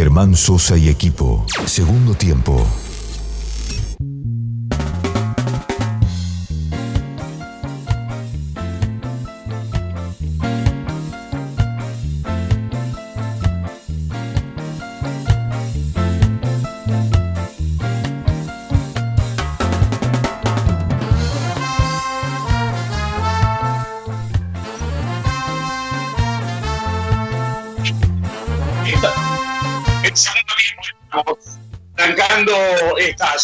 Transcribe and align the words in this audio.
Germán 0.00 0.34
Sosa 0.34 0.78
y 0.78 0.88
equipo. 0.88 1.44
Segundo 1.66 2.14
tiempo. 2.14 2.66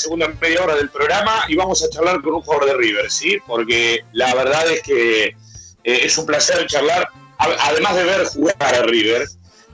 Segunda 0.07 0.29
media 0.41 0.63
hora 0.63 0.77
del 0.77 0.89
programa 0.89 1.45
y 1.49 1.57
vamos 1.57 1.83
a 1.83 1.91
charlar 1.91 2.23
con 2.23 2.35
un 2.35 2.43
jugador 2.43 2.67
de 2.67 2.77
River, 2.77 3.11
¿sí? 3.11 3.39
Porque 3.45 4.05
la 4.13 4.33
verdad 4.37 4.71
es 4.71 4.81
que 4.83 5.25
eh, 5.27 5.35
es 5.83 6.17
un 6.17 6.27
placer 6.27 6.65
charlar, 6.69 7.09
además 7.39 7.97
de 7.97 8.05
ver 8.05 8.25
jugar 8.27 8.57
a 8.61 8.83
River, 8.83 9.27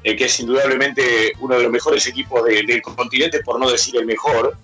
eh, 0.04 0.16
que 0.16 0.24
es 0.24 0.40
indudablemente 0.40 1.32
uno 1.40 1.56
de 1.56 1.64
los 1.64 1.70
mejores 1.70 2.06
equipos 2.06 2.42
del 2.44 2.80
continente, 2.80 3.42
por 3.42 3.60
no 3.60 3.70
decir 3.70 3.94
el 3.96 4.06
mejor. 4.06 4.56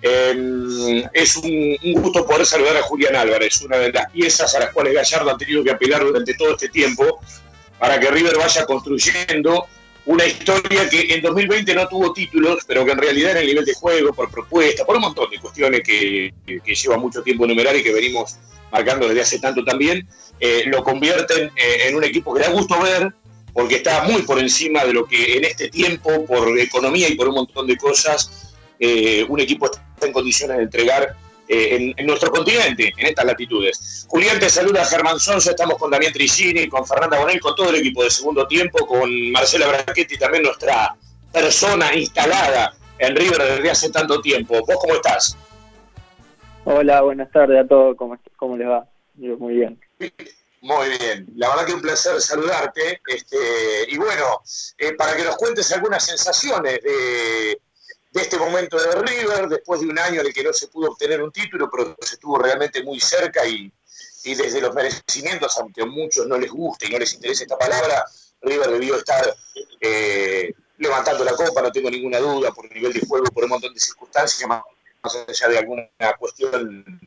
Em, 0.00 1.02
es 1.12 1.36
un, 1.36 1.76
un, 1.82 2.02
gusto 2.02 2.24
poder 2.24 2.46
saludar 2.46 2.76
a 2.76 2.82
Julián 2.82 3.16
Álvarez, 3.16 3.60
una 3.62 3.78
de 3.78 3.90
las 3.90 4.08
piezas 4.12 4.54
a 4.54 4.60
las 4.60 4.72
cuales 4.72 4.94
Gallardo 4.94 5.30
ha 5.30 5.38
tenido 5.38 5.64
que 5.64 5.72
apelar 5.72 6.04
durante 6.04 6.34
todo 6.34 6.52
este 6.52 6.68
tiempo 6.68 7.20
para 7.80 7.98
que 7.98 8.10
River 8.10 8.36
vaya 8.38 8.64
construyendo 8.64 9.66
una 10.06 10.24
historia 10.24 10.88
que 10.88 11.14
en 11.14 11.20
2020 11.20 11.74
no 11.74 11.88
tuvo 11.88 12.12
títulos, 12.12 12.64
pero 12.66 12.84
que 12.84 12.92
en 12.92 12.98
realidad 12.98 13.32
en 13.32 13.38
el 13.38 13.46
nivel 13.46 13.64
de 13.64 13.74
juego, 13.74 14.12
por 14.12 14.30
propuesta, 14.30 14.84
por 14.84 14.96
un 14.96 15.02
montón 15.02 15.28
de 15.30 15.38
cuestiones 15.38 15.82
que, 15.82 16.32
lleva 16.64 16.96
mucho 16.96 17.22
tiempo 17.22 17.44
enumerar 17.44 17.76
y 17.76 17.82
que 17.82 17.92
venimos 17.92 18.36
marcando 18.70 19.08
desde 19.08 19.22
hace 19.22 19.38
tanto 19.40 19.64
también, 19.64 20.06
eh, 20.38 20.64
lo 20.66 20.84
convierten 20.84 21.50
eh, 21.56 21.88
en 21.88 21.96
un 21.96 22.04
equipo 22.04 22.32
que 22.32 22.42
da 22.42 22.50
gusto 22.50 22.80
ver, 22.80 23.12
porque 23.52 23.76
está 23.76 24.04
muy 24.04 24.22
por 24.22 24.38
encima 24.38 24.84
de 24.84 24.92
lo 24.92 25.06
que 25.06 25.38
en 25.38 25.44
este 25.44 25.68
tiempo, 25.70 26.24
por 26.24 26.56
economía 26.58 27.08
y 27.08 27.16
por 27.16 27.28
un 27.28 27.34
montón 27.34 27.66
de 27.66 27.76
cosas, 27.76 28.54
eh, 28.78 29.24
un 29.28 29.40
equipo 29.40 29.66
está 29.66 30.06
en 30.06 30.12
condiciones 30.12 30.58
de 30.58 30.62
entregar 30.64 31.16
eh, 31.48 31.94
en, 31.96 32.06
nuestro 32.06 32.30
continente, 32.30 32.92
en 32.96 33.06
estas 33.06 33.24
latitudes. 33.24 34.06
Julián, 34.08 34.38
te 34.38 34.48
saluda 34.48 34.84
Germán 34.84 35.18
Sonso, 35.18 35.50
estamos 35.50 35.76
con 35.78 35.90
Damián 35.90 36.12
Tricini, 36.12 36.68
con 36.68 36.86
Fernanda 36.86 37.18
Bonel, 37.18 37.40
con 37.40 37.54
todo 37.54 37.70
el 37.70 37.76
equipo 37.76 38.02
de 38.02 38.10
segundo 38.10 38.46
tiempo, 38.46 38.86
con 38.86 39.32
Marcela 39.32 39.68
Brachetti, 39.68 40.18
también 40.18 40.42
nuestra 40.42 40.96
persona 41.32 41.94
instalada 41.94 42.74
en 42.98 43.14
River 43.14 43.42
desde 43.42 43.70
hace 43.70 43.90
tanto 43.90 44.20
tiempo. 44.20 44.54
¿Vos 44.66 44.76
cómo 44.80 44.94
estás? 44.94 45.36
Hola, 46.64 47.02
buenas 47.02 47.30
tardes 47.30 47.64
a 47.64 47.68
todos, 47.68 47.96
¿cómo, 47.96 48.18
cómo 48.36 48.56
les 48.56 48.68
va? 48.68 48.88
Yo 49.14 49.36
muy 49.36 49.54
bien. 49.54 49.78
Muy 50.62 50.88
bien, 50.98 51.26
la 51.36 51.50
verdad 51.50 51.66
que 51.66 51.74
un 51.74 51.80
placer 51.80 52.20
saludarte. 52.20 53.00
Este, 53.06 53.36
y 53.88 53.96
bueno, 53.98 54.42
eh, 54.78 54.94
para 54.94 55.16
que 55.16 55.22
nos 55.22 55.36
cuentes 55.36 55.70
algunas 55.72 56.04
sensaciones 56.04 56.80
de, 56.82 57.60
de 58.16 58.22
este 58.22 58.38
momento 58.38 58.78
de 58.78 58.92
River, 59.02 59.46
después 59.46 59.80
de 59.82 59.88
un 59.88 59.98
año 59.98 60.22
en 60.22 60.32
que 60.32 60.42
no 60.42 60.52
se 60.52 60.68
pudo 60.68 60.90
obtener 60.90 61.22
un 61.22 61.30
título, 61.30 61.68
pero 61.70 61.94
se 62.00 62.14
estuvo 62.14 62.38
realmente 62.38 62.82
muy 62.82 62.98
cerca 62.98 63.46
y, 63.46 63.70
desde 64.24 64.60
los 64.60 64.74
merecimientos, 64.74 65.56
aunque 65.58 65.82
a 65.82 65.86
muchos 65.86 66.26
no 66.26 66.38
les 66.38 66.50
guste 66.50 66.86
y 66.86 66.90
no 66.90 66.98
les 66.98 67.12
interese 67.12 67.44
esta 67.44 67.58
palabra, 67.58 68.04
River 68.40 68.70
debió 68.70 68.96
estar 68.96 69.36
eh, 69.80 70.52
levantando 70.78 71.24
la 71.24 71.32
copa, 71.32 71.60
no 71.62 71.70
tengo 71.70 71.90
ninguna 71.90 72.18
duda, 72.18 72.52
por 72.52 72.64
el 72.66 72.72
nivel 72.72 72.92
de 72.94 73.06
juego, 73.06 73.26
por 73.26 73.44
un 73.44 73.50
montón 73.50 73.74
de 73.74 73.80
circunstancias, 73.80 74.48
más 74.48 74.62
allá 75.28 75.48
de 75.48 75.58
alguna 75.58 75.86
cuestión 76.18 77.00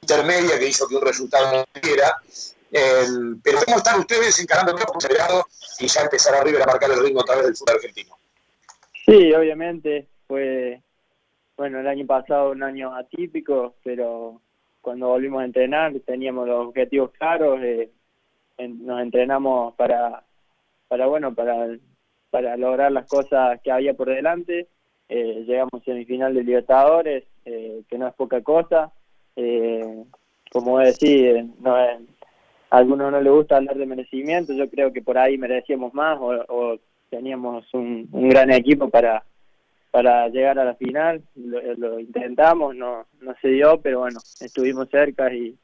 intermedia 0.00 0.58
que 0.58 0.68
hizo 0.68 0.86
que 0.86 0.94
un 0.94 1.02
resultado 1.02 1.52
no 1.52 1.80
diera. 1.82 2.22
pero 3.42 3.58
¿cómo 3.64 3.78
están 3.78 3.98
ustedes 3.98 4.38
encarando 4.38 4.76
el 4.76 4.82
acelerado 4.96 5.46
y 5.80 5.88
ya 5.88 6.02
empezar 6.02 6.36
a 6.36 6.44
River 6.44 6.62
a 6.62 6.66
marcar 6.66 6.90
el 6.92 7.02
ritmo 7.02 7.20
a 7.20 7.24
través 7.24 7.44
del 7.46 7.56
fútbol 7.56 7.74
argentino? 7.74 8.17
Sí, 9.08 9.32
obviamente 9.32 10.06
fue, 10.26 10.82
bueno, 11.56 11.80
el 11.80 11.86
año 11.86 12.04
pasado 12.04 12.50
un 12.50 12.62
año 12.62 12.94
atípico, 12.94 13.76
pero 13.82 14.42
cuando 14.82 15.08
volvimos 15.08 15.40
a 15.40 15.46
entrenar 15.46 15.94
teníamos 16.04 16.46
los 16.46 16.66
objetivos 16.66 17.12
claros, 17.12 17.58
eh, 17.62 17.90
nos 18.58 19.00
entrenamos 19.00 19.74
para, 19.76 20.22
para 20.88 21.06
bueno, 21.06 21.34
para, 21.34 21.74
para 22.28 22.54
lograr 22.58 22.92
las 22.92 23.08
cosas 23.08 23.58
que 23.62 23.72
había 23.72 23.94
por 23.94 24.10
delante. 24.10 24.68
Eh, 25.08 25.42
llegamos 25.46 25.80
a 25.80 25.84
semifinal 25.86 26.34
de 26.34 26.44
Libertadores, 26.44 27.24
eh, 27.46 27.84
que 27.88 27.96
no 27.96 28.08
es 28.08 28.14
poca 28.14 28.42
cosa. 28.42 28.92
Eh, 29.36 30.04
como 30.52 30.80
decir, 30.80 31.46
no 31.60 31.82
es, 31.82 31.98
a 32.68 32.76
algunos 32.76 33.10
no 33.10 33.22
les 33.22 33.32
gusta 33.32 33.56
hablar 33.56 33.78
de 33.78 33.86
merecimiento, 33.86 34.52
yo 34.52 34.68
creo 34.68 34.92
que 34.92 35.00
por 35.00 35.16
ahí 35.16 35.38
merecíamos 35.38 35.94
más 35.94 36.18
o, 36.20 36.44
o 36.48 36.78
teníamos 37.10 37.72
un, 37.74 38.08
gran 38.12 38.50
equipo 38.50 38.88
para 38.88 39.24
para 39.90 40.28
llegar 40.28 40.58
a 40.58 40.66
la 40.66 40.74
final, 40.74 41.22
lo, 41.34 41.98
intentamos, 41.98 42.76
no, 42.76 43.06
no 43.22 43.34
se 43.40 43.48
dio, 43.48 43.80
pero 43.80 44.00
bueno, 44.00 44.20
estuvimos 44.38 44.90
cerca 44.90 45.32
y 45.32 45.56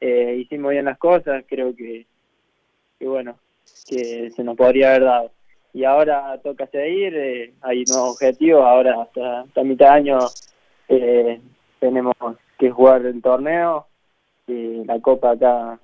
eh, 0.00 0.36
hicimos 0.40 0.70
bien 0.70 0.84
las 0.84 0.96
cosas, 0.96 1.44
creo 1.48 1.74
que, 1.74 2.06
que 3.00 3.06
bueno, 3.06 3.36
que 3.88 4.30
se 4.30 4.44
nos 4.44 4.56
podría 4.56 4.90
haber 4.90 5.04
dado. 5.04 5.32
Y 5.74 5.84
ahora 5.84 6.38
toca 6.38 6.68
seguir, 6.68 7.14
eh, 7.16 7.52
hay 7.62 7.82
nuevos 7.84 8.12
objetivos, 8.12 8.64
ahora 8.64 9.02
hasta, 9.02 9.64
mitad 9.64 9.86
de 9.86 9.92
año 9.92 10.18
eh, 10.88 11.40
tenemos 11.80 12.14
que 12.58 12.70
jugar 12.70 13.04
el 13.06 13.20
torneo, 13.20 13.86
y 14.46 14.84
la 14.84 15.00
Copa 15.00 15.32
acá 15.32 15.78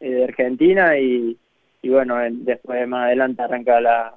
de 0.00 0.24
Argentina. 0.24 0.98
Y, 0.98 1.38
y 1.82 1.88
bueno, 1.88 2.16
después 2.30 2.86
más 2.88 3.06
adelante 3.06 3.42
arranca 3.42 3.80
la, 3.80 4.14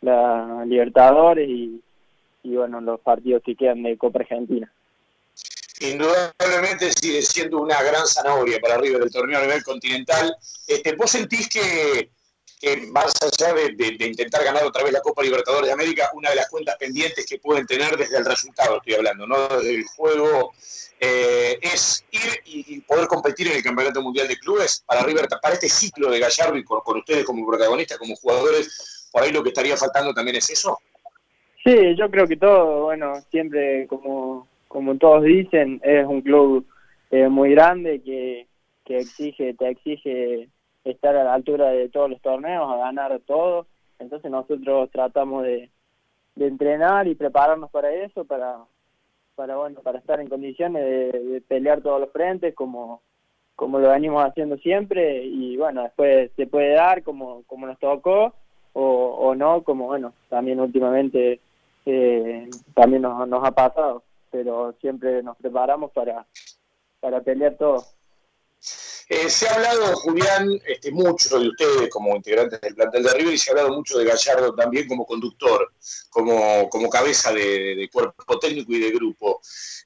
la 0.00 0.64
Libertadores 0.66 1.48
y, 1.48 1.80
y 2.42 2.56
bueno, 2.56 2.80
los 2.80 3.00
partidos 3.00 3.42
que 3.44 3.54
quedan 3.54 3.82
de 3.82 3.96
Copa 3.96 4.20
Argentina. 4.20 4.72
Indudablemente 5.80 6.90
sigue 6.92 7.22
siendo 7.22 7.60
una 7.60 7.80
gran 7.82 8.06
zanahoria 8.06 8.58
para 8.60 8.78
River 8.78 9.00
del 9.00 9.12
torneo 9.12 9.38
a 9.38 9.42
nivel 9.42 9.62
continental. 9.62 10.36
Este, 10.66 10.94
¿Vos 10.96 11.10
sentís 11.10 11.48
que, 11.48 12.10
más 12.88 13.12
allá 13.22 13.54
de, 13.54 14.06
intentar 14.06 14.42
ganar 14.42 14.64
otra 14.64 14.82
vez 14.82 14.92
la 14.92 15.00
Copa 15.00 15.22
Libertadores 15.22 15.68
de 15.68 15.72
América, 15.72 16.10
una 16.14 16.30
de 16.30 16.36
las 16.36 16.48
cuentas 16.48 16.76
pendientes 16.76 17.24
que 17.26 17.38
pueden 17.38 17.66
tener 17.66 17.96
desde 17.96 18.18
el 18.18 18.24
resultado, 18.24 18.78
estoy 18.78 18.94
hablando, 18.94 19.26
no 19.26 19.46
desde 19.48 19.76
el 19.76 19.84
juego, 19.84 20.52
eh, 20.98 21.58
es 21.62 22.04
ir 22.10 22.42
y, 22.44 22.80
poder 22.80 23.06
competir 23.06 23.46
en 23.46 23.58
el 23.58 23.62
Campeonato 23.62 24.02
Mundial 24.02 24.26
de 24.26 24.36
Clubes 24.36 24.82
para 24.84 25.02
River, 25.02 25.28
para 25.40 25.54
este 25.54 25.68
ciclo 25.68 26.10
de 26.10 26.18
Gallardo 26.18 26.56
y 26.56 26.64
con 26.64 26.98
ustedes 26.98 27.24
como 27.24 27.46
protagonistas, 27.46 27.98
como 27.98 28.16
jugadores, 28.16 28.97
por 29.12 29.22
ahí 29.22 29.32
lo 29.32 29.42
que 29.42 29.50
estaría 29.50 29.76
faltando 29.76 30.12
también 30.12 30.36
es 30.36 30.50
eso. 30.50 30.78
Sí, 31.64 31.94
yo 31.96 32.10
creo 32.10 32.26
que 32.26 32.36
todo, 32.36 32.84
bueno, 32.84 33.20
siempre 33.30 33.86
como, 33.88 34.46
como 34.68 34.96
todos 34.96 35.24
dicen, 35.24 35.80
es 35.82 36.06
un 36.06 36.22
club 36.22 36.66
eh, 37.10 37.28
muy 37.28 37.50
grande 37.50 38.00
que, 38.02 38.46
que 38.84 38.98
exige, 38.98 39.54
te 39.54 39.68
exige 39.68 40.48
estar 40.84 41.16
a 41.16 41.24
la 41.24 41.34
altura 41.34 41.70
de 41.70 41.88
todos 41.88 42.10
los 42.10 42.20
torneos, 42.22 42.70
a 42.70 42.76
ganar 42.76 43.20
todo. 43.26 43.66
Entonces 43.98 44.30
nosotros 44.30 44.90
tratamos 44.90 45.42
de, 45.42 45.70
de 46.36 46.46
entrenar 46.46 47.08
y 47.08 47.16
prepararnos 47.16 47.70
para 47.70 47.92
eso, 47.92 48.24
para, 48.24 48.58
para 49.34 49.56
bueno, 49.56 49.80
para 49.80 49.98
estar 49.98 50.20
en 50.20 50.28
condiciones 50.28 50.84
de, 50.84 51.42
pelear 51.48 51.80
todos 51.80 52.00
los 52.00 52.12
frentes 52.12 52.54
como, 52.54 53.02
como 53.56 53.80
lo 53.80 53.90
venimos 53.90 54.24
haciendo 54.24 54.56
siempre 54.58 55.24
y 55.24 55.56
bueno, 55.56 55.82
después 55.82 56.30
se 56.36 56.46
puede 56.46 56.74
dar 56.74 57.02
como, 57.02 57.42
como 57.46 57.66
nos 57.66 57.78
tocó 57.78 58.34
o, 58.72 59.34
no, 59.34 59.62
como 59.62 59.86
bueno, 59.86 60.12
también 60.28 60.60
últimamente 60.60 61.40
eh, 61.86 62.50
también 62.74 63.02
nos, 63.02 63.26
nos 63.28 63.44
ha 63.44 63.50
pasado, 63.50 64.02
pero 64.30 64.74
siempre 64.80 65.22
nos 65.22 65.36
preparamos 65.36 65.90
para, 65.92 66.26
para 67.00 67.20
pelear 67.20 67.56
todo. 67.56 67.84
Eh, 69.10 69.30
se 69.30 69.48
ha 69.48 69.54
hablado, 69.54 69.96
Julián, 69.96 70.60
este, 70.66 70.90
mucho 70.90 71.38
de 71.38 71.48
ustedes 71.48 71.88
como 71.88 72.14
integrantes 72.14 72.60
del 72.60 72.74
plantel 72.74 73.02
de 73.02 73.14
River 73.14 73.34
y 73.34 73.38
se 73.38 73.50
ha 73.50 73.52
hablado 73.52 73.74
mucho 73.74 73.96
de 73.98 74.04
Gallardo 74.04 74.54
también 74.54 74.86
como 74.86 75.06
conductor, 75.06 75.72
como, 76.10 76.68
como 76.68 76.90
cabeza 76.90 77.32
de, 77.32 77.88
cuerpo 77.90 78.38
técnico 78.38 78.72
y 78.72 78.80
de 78.80 78.90
grupo. 78.90 79.40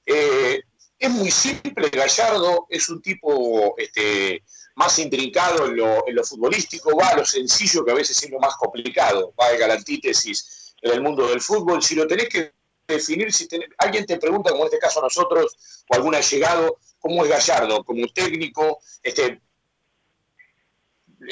Eh, 0.05 0.63
es 0.99 1.11
muy 1.11 1.31
simple, 1.31 1.89
Gallardo 1.91 2.67
es 2.69 2.89
un 2.89 3.01
tipo 3.01 3.77
este, 3.79 4.43
más 4.75 4.99
intrincado 4.99 5.67
en 5.67 5.77
lo, 5.77 6.07
en 6.07 6.15
lo, 6.15 6.25
futbolístico, 6.25 6.97
va 6.97 7.09
a 7.09 7.17
lo 7.17 7.25
sencillo 7.25 7.85
que 7.85 7.93
a 7.93 7.95
veces 7.95 8.23
es 8.23 8.31
lo 8.31 8.39
más 8.39 8.57
complicado, 8.57 9.35
va 9.39 9.47
a 9.47 9.69
la 9.69 9.75
antítesis 9.75 10.75
en 10.81 10.93
el 10.93 11.01
mundo 11.03 11.27
del 11.29 11.41
fútbol. 11.41 11.83
Si 11.83 11.95
lo 11.95 12.07
tenés 12.07 12.29
que 12.29 12.53
definir, 12.87 13.33
si 13.33 13.49
alguien 13.79 14.07
te 14.07 14.19
pregunta, 14.19 14.51
como 14.51 14.65
en 14.65 14.69
este 14.69 14.79
caso 14.79 15.01
nosotros, 15.01 15.85
o 15.89 15.95
algún 15.95 16.15
allegado, 16.15 16.79
¿cómo 16.99 17.25
es 17.25 17.31
Gallardo? 17.31 17.85
Como 17.85 18.07
técnico, 18.09 18.81
este, 19.03 19.41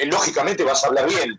lógicamente 0.05 0.63
vas 0.63 0.83
a 0.83 0.87
hablar 0.87 1.07
bien. 1.07 1.37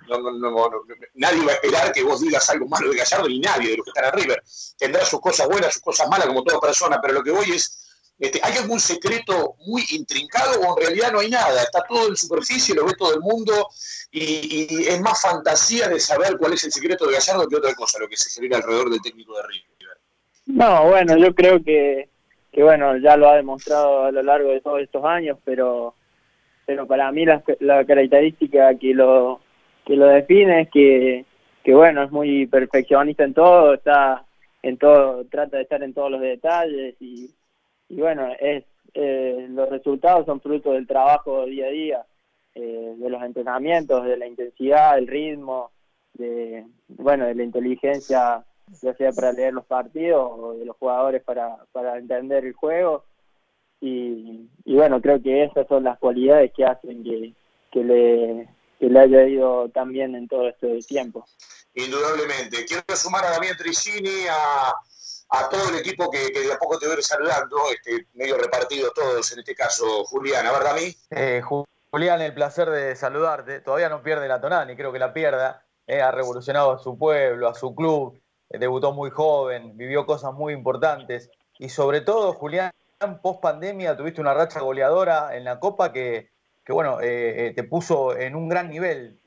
nadie 1.14 1.44
va 1.44 1.52
a 1.52 1.54
esperar 1.54 1.92
que 1.92 2.02
vos 2.02 2.20
digas 2.20 2.48
algo 2.50 2.66
malo 2.68 2.90
de 2.90 2.98
Gallardo, 2.98 3.28
ni 3.28 3.40
nadie 3.40 3.70
de 3.70 3.76
los 3.76 3.84
que 3.84 3.90
están 3.90 4.04
en 4.06 4.20
River. 4.20 4.42
Tendrá 4.76 5.04
sus 5.04 5.20
cosas 5.20 5.48
buenas, 5.48 5.74
sus 5.74 5.82
cosas 5.82 6.08
malas, 6.08 6.26
como 6.26 6.42
toda 6.42 6.60
persona, 6.60 7.00
pero 7.00 7.14
lo 7.14 7.22
que 7.22 7.30
voy 7.30 7.50
es, 7.50 7.91
este, 8.18 8.40
¿hay 8.42 8.56
algún 8.56 8.78
secreto 8.78 9.56
muy 9.66 9.82
intrincado 9.90 10.60
o 10.60 10.78
en 10.78 10.86
realidad 10.86 11.12
no 11.12 11.20
hay 11.20 11.30
nada? 11.30 11.60
Está 11.60 11.82
todo 11.88 12.08
en 12.08 12.16
superficie, 12.16 12.74
lo 12.74 12.86
ve 12.86 12.92
todo 12.96 13.14
el 13.14 13.20
mundo 13.20 13.68
y, 14.10 14.86
es 14.86 15.00
más 15.00 15.22
fantasía 15.22 15.88
de 15.88 15.98
saber 15.98 16.36
cuál 16.38 16.52
es 16.52 16.64
el 16.64 16.72
secreto 16.72 17.06
de 17.06 17.14
Gallardo 17.14 17.48
que 17.48 17.56
otra 17.56 17.74
cosa, 17.74 17.98
lo 17.98 18.08
que 18.08 18.16
se 18.16 18.30
genera 18.30 18.58
alrededor 18.58 18.90
del 18.90 19.02
técnico 19.02 19.36
de 19.36 19.42
River. 19.42 19.98
No, 20.46 20.88
bueno, 20.88 21.16
yo 21.16 21.34
creo 21.34 21.62
que, 21.62 22.08
que 22.52 22.62
bueno, 22.62 22.96
ya 22.98 23.16
lo 23.16 23.28
ha 23.28 23.36
demostrado 23.36 24.04
a 24.04 24.12
lo 24.12 24.22
largo 24.22 24.50
de 24.50 24.60
todos 24.60 24.80
estos 24.80 25.04
años, 25.04 25.38
pero 25.44 25.94
pero 26.64 26.86
para 26.86 27.10
mí 27.10 27.24
la, 27.24 27.42
la 27.60 27.84
característica 27.84 28.76
que 28.78 28.94
lo 28.94 29.40
que 29.84 29.96
lo 29.96 30.06
define 30.06 30.62
es 30.62 30.70
que, 30.70 31.24
que 31.64 31.74
bueno 31.74 32.04
es 32.04 32.10
muy 32.10 32.46
perfeccionista 32.46 33.24
en 33.24 33.34
todo 33.34 33.74
está 33.74 34.24
en 34.62 34.78
todo 34.78 35.24
trata 35.24 35.56
de 35.56 35.64
estar 35.64 35.82
en 35.82 35.92
todos 35.92 36.10
los 36.12 36.20
detalles 36.20 36.94
y, 37.00 37.30
y 37.92 38.00
bueno 38.00 38.28
es 38.40 38.64
eh, 38.94 39.46
los 39.48 39.68
resultados 39.68 40.26
son 40.26 40.40
fruto 40.40 40.72
del 40.72 40.86
trabajo 40.86 41.46
día 41.46 41.66
a 41.66 41.70
día 41.70 42.06
eh, 42.54 42.94
de 42.96 43.08
los 43.08 43.22
entrenamientos 43.22 44.04
de 44.04 44.16
la 44.16 44.26
intensidad 44.26 44.96
del 44.96 45.06
ritmo 45.06 45.70
de 46.14 46.66
bueno 46.88 47.26
de 47.26 47.34
la 47.34 47.44
inteligencia 47.44 48.44
ya 48.82 48.94
sea 48.94 49.12
para 49.12 49.32
leer 49.32 49.54
los 49.54 49.64
partidos 49.66 50.30
o 50.34 50.54
de 50.54 50.64
los 50.64 50.76
jugadores 50.76 51.22
para 51.22 51.56
para 51.72 51.96
entender 51.96 52.44
el 52.44 52.54
juego 52.54 53.04
y, 53.84 54.48
bueno, 54.64 55.00
creo 55.00 55.20
que 55.20 55.42
esas 55.42 55.66
son 55.66 55.82
las 55.82 55.98
cualidades 55.98 56.52
que 56.56 56.64
hacen 56.64 57.02
que, 57.02 57.34
que 57.72 57.82
le, 57.82 58.48
que 58.78 58.86
le 58.86 59.00
haya 59.00 59.26
ido 59.26 59.68
tan 59.70 59.90
bien 59.90 60.14
en 60.14 60.28
todo 60.28 60.48
este 60.48 60.78
tiempo. 60.82 61.26
Indudablemente. 61.74 62.64
Quiero 62.64 62.84
sumar 62.94 63.24
a 63.24 63.30
Damián 63.30 63.56
Tricini, 63.56 64.26
a, 64.30 64.72
a 65.34 65.48
todo 65.48 65.70
el 65.70 65.76
equipo 65.76 66.10
que, 66.10 66.30
de 66.30 66.52
a 66.52 66.58
poco 66.58 66.78
te 66.78 66.86
voy 66.86 66.94
a 66.94 66.98
ir 66.98 67.04
saludando, 67.04 67.56
este, 67.72 68.06
medio 68.14 68.36
repartido 68.36 68.90
todos, 68.92 69.32
en 69.32 69.38
este 69.38 69.54
caso 69.54 70.04
Julián. 70.04 70.46
A 70.46 70.52
ver, 70.52 70.62
Dami. 70.62 70.96
Eh, 71.10 71.42
Julián, 71.90 72.20
el 72.20 72.34
placer 72.34 72.68
de 72.70 72.94
saludarte. 72.96 73.60
Todavía 73.60 73.88
no 73.88 74.02
pierde 74.02 74.28
la 74.28 74.40
tonada, 74.40 74.64
ni 74.64 74.76
creo 74.76 74.92
que 74.92 74.98
la 74.98 75.12
pierda. 75.12 75.64
Eh, 75.86 76.00
ha 76.00 76.10
revolucionado 76.10 76.72
a 76.72 76.78
su 76.78 76.96
pueblo, 76.96 77.48
a 77.48 77.54
su 77.54 77.74
club, 77.74 78.20
eh, 78.52 78.58
debutó 78.58 78.92
muy 78.92 79.10
joven, 79.10 79.76
vivió 79.76 80.06
cosas 80.06 80.32
muy 80.32 80.52
importantes. 80.52 81.30
Y 81.58 81.70
sobre 81.70 82.02
todo, 82.02 82.34
Julián, 82.34 82.72
post 83.22 83.40
pandemia 83.40 83.96
tuviste 83.96 84.20
una 84.20 84.34
racha 84.34 84.60
goleadora 84.60 85.36
en 85.36 85.44
la 85.44 85.58
Copa 85.58 85.92
que, 85.92 86.30
bueno, 86.68 87.00
eh, 87.00 87.46
eh, 87.46 87.52
te 87.54 87.64
puso 87.64 88.16
en 88.16 88.36
un 88.36 88.48
gran 88.48 88.68
nivel. 88.68 89.18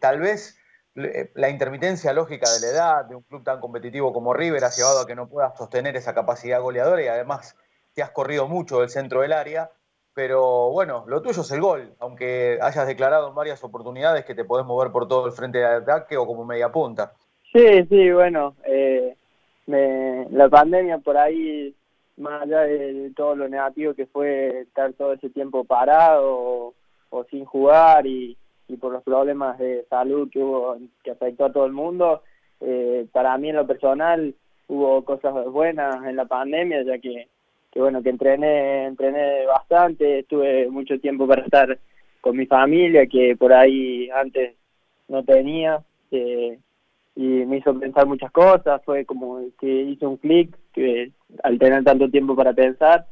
Tal 0.00 0.20
vez 0.20 0.58
la 0.96 1.50
intermitencia 1.50 2.12
lógica 2.12 2.50
de 2.50 2.60
la 2.60 2.72
edad 2.72 3.04
de 3.04 3.14
un 3.14 3.22
club 3.22 3.44
tan 3.44 3.60
competitivo 3.60 4.12
como 4.12 4.32
River 4.32 4.64
ha 4.64 4.70
llevado 4.70 5.00
a 5.00 5.06
que 5.06 5.14
no 5.14 5.28
puedas 5.28 5.56
sostener 5.56 5.94
esa 5.96 6.14
capacidad 6.14 6.60
goleadora 6.60 7.02
y 7.02 7.08
además 7.08 7.56
te 7.94 8.02
has 8.02 8.10
corrido 8.10 8.48
mucho 8.48 8.80
del 8.80 8.88
centro 8.88 9.20
del 9.20 9.32
área. 9.32 9.70
Pero 10.14 10.70
bueno, 10.70 11.04
lo 11.06 11.20
tuyo 11.20 11.42
es 11.42 11.50
el 11.50 11.60
gol, 11.60 11.92
aunque 11.98 12.58
hayas 12.62 12.86
declarado 12.86 13.28
en 13.28 13.34
varias 13.34 13.62
oportunidades 13.62 14.24
que 14.24 14.34
te 14.34 14.44
podés 14.44 14.64
mover 14.64 14.90
por 14.90 15.06
todo 15.06 15.26
el 15.26 15.32
frente 15.32 15.58
de 15.58 15.66
ataque 15.66 16.16
o 16.16 16.26
como 16.26 16.46
media 16.46 16.72
punta. 16.72 17.12
Sí, 17.52 17.84
sí, 17.90 18.10
bueno, 18.10 18.54
la 19.66 20.48
pandemia 20.48 20.98
por 20.98 21.18
ahí 21.18 21.74
más 22.16 22.42
allá 22.42 22.60
de, 22.62 23.12
todo 23.14 23.36
lo 23.36 23.48
negativo 23.48 23.94
que 23.94 24.06
fue 24.06 24.60
estar 24.60 24.92
todo 24.94 25.12
ese 25.12 25.28
tiempo 25.28 25.64
parado 25.64 26.74
o, 27.10 27.24
sin 27.30 27.44
jugar 27.44 28.06
y, 28.06 28.36
y, 28.68 28.76
por 28.76 28.92
los 28.92 29.02
problemas 29.02 29.58
de 29.58 29.84
salud 29.88 30.28
que 30.30 30.38
hubo 30.38 30.76
que 31.02 31.12
afectó 31.12 31.46
a 31.46 31.52
todo 31.52 31.66
el 31.66 31.72
mundo, 31.72 32.22
eh, 32.60 33.06
para 33.12 33.36
mí 33.38 33.50
en 33.50 33.56
lo 33.56 33.66
personal 33.66 34.34
hubo 34.68 35.04
cosas 35.04 35.32
buenas 35.46 36.04
en 36.04 36.16
la 36.16 36.24
pandemia, 36.24 36.82
ya 36.82 36.98
que, 36.98 37.28
que 37.70 37.80
bueno, 37.80 38.02
que 38.02 38.10
entrené, 38.10 38.86
entrené 38.86 39.46
bastante, 39.46 40.20
estuve 40.20 40.68
mucho 40.68 40.98
tiempo 40.98 41.26
para 41.26 41.42
estar 41.42 41.78
con 42.20 42.36
mi 42.36 42.46
familia, 42.46 43.06
que 43.06 43.36
por 43.36 43.52
ahí 43.52 44.10
antes 44.10 44.54
no 45.08 45.24
tenía. 45.24 45.80
Eh, 46.10 46.58
y 47.16 47.22
me 47.22 47.58
hizo 47.58 47.78
pensar 47.78 48.06
muchas 48.06 48.30
cosas, 48.30 48.82
fue 48.84 49.06
como 49.06 49.40
que 49.58 49.66
hice 49.66 50.06
un 50.06 50.18
clic 50.18 50.54
que 50.72 51.12
al 51.42 51.58
tener 51.58 51.82
tanto 51.82 52.10
tiempo 52.10 52.36
para 52.36 52.52
pensar 52.52 53.06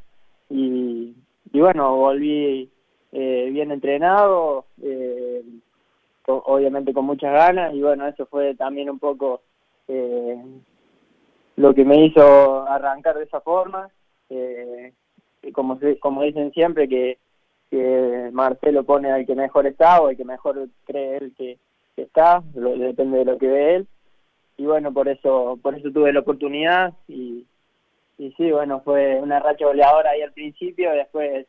y, 0.50 1.14
y 1.52 1.60
bueno, 1.60 1.96
volví 1.96 2.70
eh, 3.14 3.49
bien 3.52 3.70
entrenado, 3.70 4.66
eh, 4.82 5.43
obviamente 6.26 6.93
con 6.93 7.05
muchas 7.05 7.32
ganas 7.32 7.72
y 7.72 7.81
bueno, 7.81 8.06
eso 8.08 8.26
fue 8.26 8.56
también 8.56 8.90
un 8.90 8.99
poco 8.99 9.43
eh, 9.87 10.37
lo 11.56 11.72
que 11.75 11.84
me 11.84 12.05
hizo 12.05 12.69
arrancar 12.69 13.16
de 13.16 13.25
esa 13.25 13.40
forma, 13.40 13.88
eh, 14.31 14.93
como, 15.52 15.78
como 16.00 16.22
dicen 16.22 16.50
siempre 16.52 16.88
que, 16.88 17.19
que 17.70 18.31
Marcelo 18.32 18.82
pone 18.82 19.12
al 19.12 19.25
que 19.25 19.37
mejor 19.37 19.69
está 19.69 20.00
o 20.00 20.08
al 20.08 20.17
que 20.17 20.25
mejor 20.25 20.69
cree 20.84 21.19
él 21.19 21.34
que, 21.37 21.58
está, 21.96 22.43
depende 22.52 23.19
de 23.19 23.25
lo 23.25 23.38
que 23.38 23.46
ve 23.46 23.75
él. 23.76 23.87
Y 24.56 24.64
bueno, 24.64 24.93
por 24.93 25.06
eso 25.06 25.56
por 25.62 25.76
eso 25.76 25.93
tuve 25.93 26.12
la 26.12 26.20
oportunidad 26.20 26.94
y, 27.06 27.46
y 28.19 28.32
sí, 28.32 28.50
bueno, 28.50 28.81
fue 28.81 29.20
una 29.20 29.38
racha 29.38 29.67
goleadora 29.67 30.10
ahí 30.10 30.22
al 30.22 30.32
principio, 30.32 30.90
después 30.90 31.46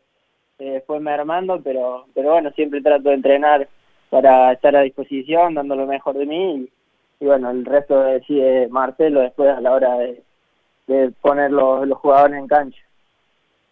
eh, 0.60 0.84
fue 0.86 1.00
mermando, 1.00 1.62
pero, 1.62 2.06
pero 2.14 2.32
bueno, 2.34 2.52
siempre 2.52 2.82
trato 2.82 3.10
de 3.10 3.16
entrenar 3.16 3.68
para 4.10 4.54
estar 4.54 4.76
a 4.76 4.82
disposición, 4.82 5.56
dando 5.56 5.76
lo 5.76 5.86
mejor 5.86 6.18
de 6.18 6.26
mí 6.26 6.70
y, 7.20 7.26
bueno, 7.26 7.50
el 7.50 7.66
resto 7.66 8.00
decide 8.02 8.68
Marcelo 8.70 9.22
después 9.22 9.50
a 9.56 9.62
la 9.62 9.72
hora 9.72 9.96
de, 9.98 10.24
de 10.88 11.12
poner 11.22 11.52
los, 11.52 11.88
los 11.88 11.98
jugadores 12.00 12.38
en 12.38 12.48
cancha 12.48 12.82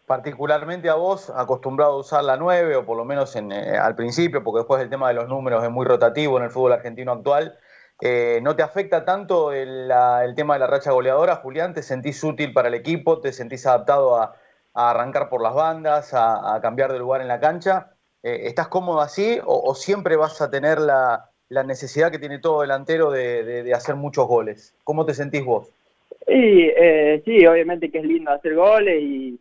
particularmente 0.06 0.89
a 0.89 0.95
vos, 0.95 1.30
acostumbrado 1.30 1.94
a 1.94 1.97
usar 1.97 2.24
la 2.24 2.35
9, 2.35 2.75
o 2.75 2.86
por 2.86 2.97
lo 2.97 3.06
menos 3.06 3.36
en, 3.38 3.51
eh, 3.51 3.77
al 3.77 3.95
principio, 3.95 4.44
porque 4.44 4.59
después 4.59 4.81
el 4.81 4.89
tema 4.89 5.07
de 5.07 5.13
los 5.13 5.29
números 5.29 5.63
es 5.63 5.71
muy 5.71 5.86
rotativo 5.86 6.38
en 6.38 6.44
el 6.44 6.50
fútbol 6.51 6.74
argentino 6.74 7.13
actual, 7.13 7.57
eh, 8.01 8.41
¿No 8.41 8.56
te 8.57 8.63
afecta 8.63 9.06
tanto 9.06 9.53
el, 9.53 9.89
tema 10.36 10.56
de 10.56 10.59
la 10.59 10.68
racha 10.68 10.91
goleadora, 10.91 11.38
Julián? 11.38 11.74
¿Te 11.74 11.81
sentís 11.81 12.21
útil 12.21 12.51
para 12.51 12.68
el 12.68 12.74
equipo? 12.74 13.21
¿Te 13.21 13.31
sentís 13.31 13.65
adaptado 13.65 14.18
a, 14.18 14.36
arrancar 14.74 15.30
por 15.30 15.42
las 15.42 15.54
bandas, 15.54 16.14
a, 16.14 16.60
cambiar 16.62 16.92
de 16.92 17.00
lugar 17.00 17.22
en 17.22 17.28
la 17.28 17.40
cancha? 17.40 17.94
Eh, 18.22 18.42
¿Estás 18.46 18.68
cómodo 18.68 19.02
así 19.02 19.40
o, 19.46 19.74
siempre 19.75 20.16
vas 20.16 20.42
a 20.42 20.50
tener 20.50 20.80
la, 20.80 21.30
necesidad 21.66 22.12
que 22.12 22.20
tiene 22.20 22.40
todo 22.40 22.62
delantero 22.62 23.12
de, 23.12 23.72
hacer 23.74 23.96
muchos 23.96 24.28
goles? 24.28 24.75
¿Cómo 24.84 25.06
te 25.06 25.14
sentís 25.14 25.46
vos? 25.46 25.70
Sí, 26.28 26.72
eh, 26.75 27.22
sí, 27.25 27.46
obviamente 27.46 27.92
que 27.92 28.00
es 28.00 28.06
lindo 28.06 28.32
hacer 28.32 28.56
goles 28.56 29.01
y, 29.01 29.39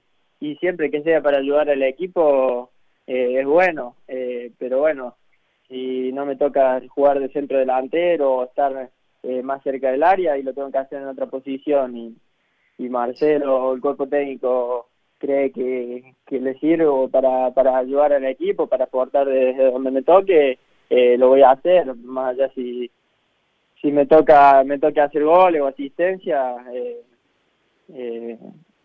siempre 0.58 0.90
que 0.90 1.02
sea 1.02 1.22
para 1.22 1.38
ayudar 1.38 1.70
al 1.70 1.82
equipo 1.84 2.70
es 3.06 3.46
bueno, 3.46 3.94
pero 4.58 4.80
bueno, 4.80 5.14
si 5.72 6.12
no 6.12 6.26
me 6.26 6.36
toca 6.36 6.82
jugar 6.88 7.18
de 7.18 7.30
centro 7.30 7.58
delantero 7.58 8.34
o 8.34 8.44
estar 8.44 8.90
eh, 9.22 9.42
más 9.42 9.62
cerca 9.62 9.90
del 9.90 10.02
área 10.02 10.36
y 10.36 10.42
lo 10.42 10.52
tengo 10.52 10.70
que 10.70 10.78
hacer 10.78 11.00
en 11.00 11.08
otra 11.08 11.26
posición 11.26 11.96
y, 11.96 12.14
y 12.76 12.88
Marcelo 12.90 13.68
o 13.68 13.74
el 13.74 13.80
cuerpo 13.80 14.06
técnico 14.06 14.88
cree 15.22 15.52
que, 15.52 16.16
que 16.26 16.40
le 16.40 16.58
sirvo 16.58 17.08
para, 17.08 17.52
para 17.52 17.78
ayudar 17.78 18.12
al 18.12 18.24
equipo, 18.24 18.66
para 18.66 18.84
aportar 18.84 19.28
desde 19.28 19.70
donde 19.70 19.92
me 19.92 20.02
toque, 20.02 20.58
eh, 20.90 21.16
lo 21.16 21.28
voy 21.28 21.42
a 21.42 21.52
hacer, 21.52 21.94
más 21.94 22.30
allá 22.30 22.50
si, 22.56 22.90
si 23.80 23.92
me 23.92 24.06
toca 24.06 24.64
me 24.64 24.80
toca 24.80 25.04
hacer 25.04 25.22
goles 25.22 25.62
o 25.62 25.68
asistencia, 25.68 26.56
eh, 26.74 27.02
eh, 27.94 28.38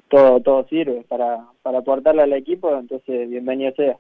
todo 0.10 0.40
todo 0.42 0.68
sirve 0.68 1.04
para, 1.08 1.48
para 1.64 1.80
aportarle 1.80 2.22
al 2.22 2.34
equipo, 2.34 2.72
entonces 2.78 3.28
bienvenido 3.28 3.74
sea. 3.76 3.98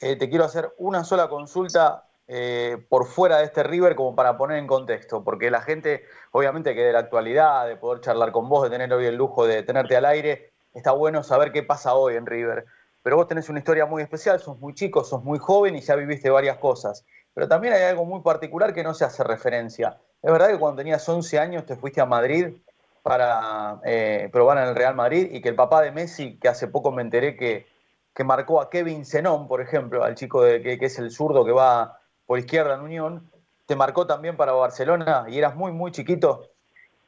Te 0.00 0.28
quiero 0.30 0.44
hacer 0.44 0.70
una 0.78 1.04
sola 1.04 1.28
consulta 1.28 2.04
eh, 2.26 2.78
por 2.88 3.04
fuera 3.04 3.38
de 3.38 3.44
este 3.44 3.62
River 3.62 3.94
como 3.94 4.16
para 4.16 4.38
poner 4.38 4.56
en 4.56 4.66
contexto, 4.66 5.22
porque 5.22 5.50
la 5.50 5.60
gente, 5.60 6.04
obviamente 6.32 6.74
que 6.74 6.80
de 6.80 6.92
la 6.92 7.00
actualidad, 7.00 7.66
de 7.66 7.76
poder 7.76 8.00
charlar 8.00 8.32
con 8.32 8.48
vos, 8.48 8.62
de 8.62 8.70
tener 8.70 8.90
hoy 8.94 9.04
el 9.04 9.16
lujo 9.16 9.46
de 9.46 9.62
tenerte 9.62 9.94
al 9.94 10.06
aire, 10.06 10.53
está 10.74 10.92
bueno 10.92 11.22
saber 11.22 11.52
qué 11.52 11.62
pasa 11.62 11.94
hoy 11.94 12.16
en 12.16 12.26
River. 12.26 12.66
Pero 13.02 13.16
vos 13.16 13.28
tenés 13.28 13.48
una 13.48 13.58
historia 13.58 13.86
muy 13.86 14.02
especial, 14.02 14.40
sos 14.40 14.58
muy 14.58 14.74
chico, 14.74 15.04
sos 15.04 15.22
muy 15.22 15.38
joven 15.38 15.76
y 15.76 15.80
ya 15.80 15.94
viviste 15.94 16.30
varias 16.30 16.58
cosas. 16.58 17.04
Pero 17.32 17.48
también 17.48 17.74
hay 17.74 17.82
algo 17.82 18.04
muy 18.04 18.20
particular 18.20 18.72
que 18.72 18.82
no 18.82 18.94
se 18.94 19.04
hace 19.04 19.24
referencia. 19.24 19.98
Es 20.22 20.32
verdad 20.32 20.48
que 20.48 20.58
cuando 20.58 20.78
tenías 20.78 21.08
11 21.08 21.38
años 21.38 21.66
te 21.66 21.76
fuiste 21.76 22.00
a 22.00 22.06
Madrid 22.06 22.54
para 23.02 23.80
eh, 23.84 24.28
probar 24.32 24.58
en 24.58 24.68
el 24.68 24.74
Real 24.74 24.94
Madrid 24.94 25.28
y 25.32 25.40
que 25.40 25.50
el 25.50 25.54
papá 25.54 25.82
de 25.82 25.92
Messi, 25.92 26.38
que 26.38 26.48
hace 26.48 26.68
poco 26.68 26.90
me 26.92 27.02
enteré 27.02 27.36
que 27.36 27.66
que 28.14 28.24
marcó 28.24 28.60
a 28.60 28.70
Kevin 28.70 29.04
Zenón, 29.04 29.48
por 29.48 29.60
ejemplo, 29.60 30.04
al 30.04 30.14
chico 30.14 30.42
de, 30.42 30.62
que, 30.62 30.78
es 30.80 30.98
el 30.98 31.10
zurdo 31.10 31.44
que 31.44 31.52
va 31.52 31.98
por 32.26 32.38
izquierda 32.38 32.74
en 32.74 32.80
Unión, 32.80 33.30
te 33.66 33.74
marcó 33.76 34.06
también 34.06 34.36
para 34.36 34.52
Barcelona 34.52 35.26
y 35.28 35.38
eras 35.38 35.56
muy, 35.56 35.72
muy 35.72 35.90
chiquito. 35.90 36.48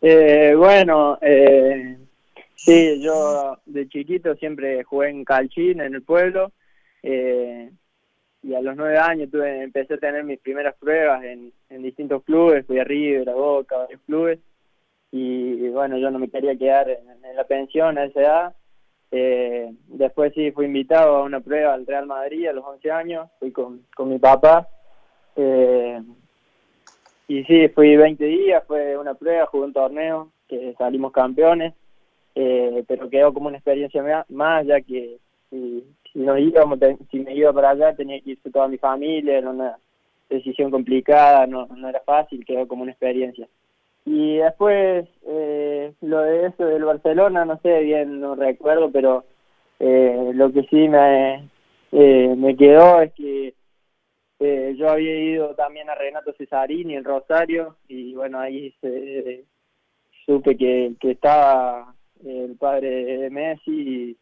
Eh, 0.02 0.54
bueno, 0.56 1.18
eh, 1.22 1.96
sí, 2.56 3.00
yo 3.00 3.58
de 3.66 3.88
chiquito 3.88 4.34
siempre 4.34 4.82
jugué 4.82 5.10
en 5.10 5.24
Calchín, 5.24 5.80
en 5.80 5.94
el 5.94 6.02
pueblo, 6.02 6.52
eh, 7.02 7.70
y 8.42 8.54
a 8.54 8.60
los 8.60 8.76
nueve 8.76 8.98
años 8.98 9.30
tuve, 9.30 9.62
empecé 9.62 9.94
a 9.94 9.98
tener 9.98 10.24
mis 10.24 10.40
primeras 10.40 10.74
pruebas 10.76 11.22
en, 11.24 11.52
en 11.70 11.82
distintos 11.82 12.24
clubes, 12.24 12.66
fui 12.66 12.78
a 12.78 12.84
River, 12.84 13.30
a 13.30 13.34
Boca, 13.34 13.76
varios 13.76 14.00
clubes, 14.06 14.38
y, 15.12 15.68
bueno, 15.68 15.96
yo 15.98 16.10
no 16.10 16.18
me 16.18 16.28
quería 16.28 16.56
quedar 16.56 16.90
en, 16.90 17.06
la 17.34 17.44
pensión 17.44 17.96
a 17.98 18.04
esa 18.04 18.20
edad. 18.20 18.54
Eh, 19.10 19.72
después 19.86 20.32
sí 20.34 20.50
fui 20.50 20.66
invitado 20.66 21.16
a 21.16 21.22
una 21.22 21.40
prueba 21.40 21.74
al 21.74 21.86
Real 21.86 22.06
Madrid 22.06 22.48
a 22.48 22.52
los 22.52 22.64
11 22.64 22.90
años, 22.90 23.28
fui 23.38 23.50
con, 23.52 23.82
con 23.94 24.08
mi 24.08 24.18
papá. 24.18 24.68
Eh, 25.36 26.02
y 27.28 27.44
sí, 27.44 27.68
fui 27.68 27.96
20 27.96 28.24
días, 28.24 28.64
fue 28.66 28.96
una 28.96 29.14
prueba, 29.14 29.46
jugué 29.46 29.64
un 29.64 29.72
torneo, 29.72 30.32
que 30.48 30.74
salimos 30.78 31.12
campeones, 31.12 31.74
eh, 32.36 32.84
pero 32.86 33.08
quedó 33.08 33.32
como 33.32 33.48
una 33.48 33.56
experiencia 33.56 34.24
más, 34.28 34.66
ya 34.66 34.80
que 34.82 35.16
si, 35.50 35.82
si 36.12 36.18
nos 36.18 36.38
íbamos, 36.38 36.78
si 37.10 37.20
me 37.20 37.34
iba 37.34 37.52
para 37.52 37.70
allá 37.70 37.96
tenía 37.96 38.20
que 38.20 38.32
irse 38.32 38.50
toda 38.50 38.68
mi 38.68 38.76
familia, 38.76 39.38
era 39.38 39.50
una 39.50 39.78
decisión 40.28 40.70
complicada, 40.70 41.46
no, 41.46 41.66
no 41.66 41.88
era 41.88 42.00
fácil, 42.00 42.44
quedó 42.44 42.68
como 42.68 42.82
una 42.82 42.92
experiencia. 42.92 43.48
Y 44.04 44.36
después, 44.36 45.08
eh, 45.26 45.92
lo 46.02 46.20
de 46.20 46.46
eso 46.46 46.66
del 46.66 46.84
Barcelona, 46.84 47.44
no 47.46 47.58
sé 47.60 47.80
bien, 47.80 48.20
no 48.20 48.34
recuerdo, 48.34 48.90
pero 48.92 49.24
eh, 49.80 50.30
lo 50.34 50.52
que 50.52 50.62
sí 50.64 50.88
me, 50.88 51.48
eh, 51.92 52.34
me 52.36 52.54
quedó 52.54 53.00
es 53.00 53.12
que 53.14 53.54
eh, 54.40 54.74
yo 54.78 54.90
había 54.90 55.18
ido 55.18 55.54
también 55.54 55.88
a 55.88 55.94
Renato 55.94 56.34
Cesarini 56.34 56.96
en 56.96 57.04
Rosario 57.04 57.76
y 57.88 58.14
bueno, 58.14 58.38
ahí 58.38 58.74
se, 58.82 59.44
supe 60.26 60.56
que, 60.56 60.92
que 61.00 61.12
estaba 61.12 61.95
el 62.24 62.56
padre 62.56 63.18
de 63.18 63.30
Messi 63.30 64.18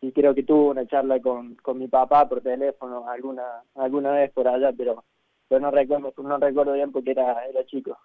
y, 0.00 0.12
creo 0.12 0.34
que 0.34 0.42
tuvo 0.42 0.70
una 0.70 0.86
charla 0.86 1.20
con, 1.20 1.54
con 1.56 1.78
mi 1.78 1.86
papá 1.86 2.28
por 2.28 2.40
teléfono 2.40 3.08
alguna 3.08 3.62
alguna 3.76 4.10
vez 4.12 4.32
por 4.32 4.48
allá, 4.48 4.72
pero 4.76 5.04
pero 5.48 5.60
no 5.60 5.70
recuerdo 5.70 6.12
no 6.16 6.38
recuerdo 6.38 6.72
bien 6.72 6.90
porque 6.90 7.12
era 7.12 7.46
era 7.46 7.64
chico. 7.66 7.96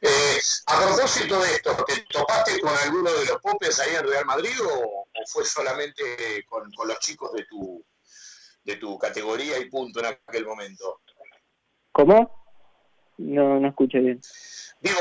Eh, 0.00 0.38
a 0.66 0.86
propósito 0.86 1.40
de 1.40 1.46
esto, 1.46 1.70
¿te 1.86 2.00
topaste 2.12 2.60
con 2.60 2.72
alguno 2.84 3.10
de 3.12 3.26
los 3.26 3.40
popes 3.40 3.80
ahí 3.80 3.96
en 3.96 4.06
Real 4.06 4.24
Madrid 4.26 4.52
o, 4.64 5.08
fue 5.26 5.44
solamente 5.44 6.02
con, 6.46 6.70
con, 6.72 6.86
los 6.88 6.98
chicos 7.00 7.32
de 7.32 7.44
tu 7.44 7.84
de 8.64 8.76
tu 8.76 8.98
categoría 8.98 9.58
y 9.58 9.70
punto 9.70 10.00
en 10.00 10.06
aquel 10.06 10.46
momento? 10.46 11.00
¿Cómo? 11.92 12.44
No, 13.18 13.58
no 13.58 13.68
escuché 13.68 13.98
bien. 13.98 14.20
Digo, 14.80 14.98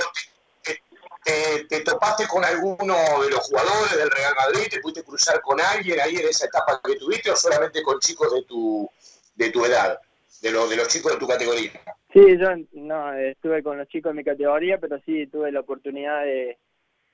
te, 1.23 1.81
topaste 1.81 2.27
con 2.27 2.43
alguno 2.43 2.95
de 3.21 3.29
los 3.29 3.47
jugadores 3.47 3.97
del 3.97 4.09
Real 4.11 4.33
Madrid? 4.35 4.67
¿Te 4.69 4.79
pudiste 4.79 5.03
cruzar 5.03 5.41
con 5.41 5.59
alguien 5.59 5.99
ahí 5.99 6.15
en 6.15 6.27
esa 6.27 6.45
etapa 6.45 6.79
que 6.83 6.95
tuviste 6.95 7.31
o 7.31 7.35
solamente 7.35 7.81
con 7.83 7.99
chicos 7.99 8.33
de 8.33 8.43
tu, 8.43 8.89
de 9.35 9.49
tu 9.49 9.65
edad, 9.65 9.99
de, 10.41 10.51
de 10.51 10.75
los 10.75 10.87
chicos 10.87 11.13
de 11.13 11.19
tu 11.19 11.27
categoría? 11.27 11.71
Sí, 12.13 12.37
yo 12.37 12.47
no, 12.73 13.13
estuve 13.13 13.61
con 13.63 13.77
los 13.77 13.87
chicos 13.87 14.11
de 14.11 14.17
mi 14.17 14.23
categoría, 14.23 14.77
pero 14.79 14.99
sí 15.05 15.27
tuve 15.27 15.51
la 15.51 15.59
oportunidad 15.59 16.23
de, 16.23 16.57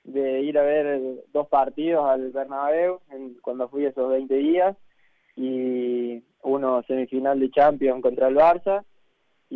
de 0.04 0.40
ir 0.40 0.58
a 0.58 0.62
ver 0.62 1.00
dos 1.32 1.48
partidos 1.48 2.04
al 2.08 2.30
Bernabéu 2.30 3.00
en, 3.10 3.34
cuando 3.40 3.68
fui 3.68 3.86
esos 3.86 4.08
20 4.10 4.34
días 4.34 4.76
y 5.36 6.22
uno 6.42 6.82
semifinal 6.86 7.40
de 7.40 7.50
Champions 7.50 8.02
contra 8.02 8.28
el 8.28 8.36
Barça 8.36 8.84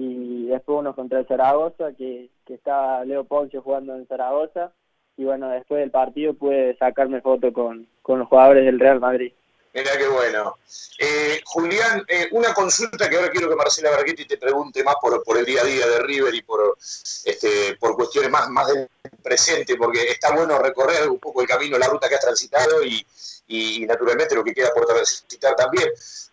y 0.00 0.46
después 0.46 0.78
uno 0.78 0.94
contra 0.94 1.18
el 1.18 1.26
Zaragoza, 1.26 1.92
que, 1.92 2.30
que 2.46 2.54
estaba 2.54 3.04
Leo 3.04 3.24
Poncio 3.24 3.62
jugando 3.62 3.96
en 3.96 4.06
Zaragoza, 4.06 4.72
y 5.16 5.24
bueno, 5.24 5.48
después 5.48 5.80
del 5.80 5.90
partido 5.90 6.34
pude 6.34 6.76
sacarme 6.76 7.20
foto 7.20 7.52
con, 7.52 7.88
con 8.02 8.20
los 8.20 8.28
jugadores 8.28 8.64
del 8.64 8.78
Real 8.78 9.00
Madrid. 9.00 9.32
Mira 9.74 9.90
qué 9.98 10.08
bueno. 10.08 10.54
Eh, 10.98 11.40
Julián, 11.44 12.04
eh, 12.08 12.28
una 12.30 12.54
consulta 12.54 13.08
que 13.08 13.16
ahora 13.16 13.30
quiero 13.30 13.48
que 13.48 13.56
Marcela 13.56 13.90
Barghetti 13.90 14.24
te 14.24 14.38
pregunte 14.38 14.84
más 14.84 14.94
por, 15.02 15.22
por 15.24 15.36
el 15.36 15.44
día 15.44 15.62
a 15.62 15.64
día 15.64 15.86
de 15.86 15.98
River 16.00 16.34
y 16.34 16.42
por, 16.42 16.76
este, 16.78 17.76
por 17.80 17.96
cuestiones 17.96 18.30
más, 18.30 18.48
más 18.50 18.68
del 18.68 18.88
presente, 19.22 19.76
porque 19.76 20.12
está 20.12 20.34
bueno 20.34 20.58
recorrer 20.60 21.08
un 21.08 21.18
poco 21.18 21.42
el 21.42 21.48
camino, 21.48 21.76
la 21.76 21.88
ruta 21.88 22.08
que 22.08 22.14
has 22.14 22.20
transitado 22.20 22.84
y, 22.84 23.04
y 23.48 23.84
naturalmente 23.84 24.36
lo 24.36 24.44
que 24.44 24.54
queda 24.54 24.72
por 24.72 24.86
transitar 24.86 25.56
también. 25.56 25.88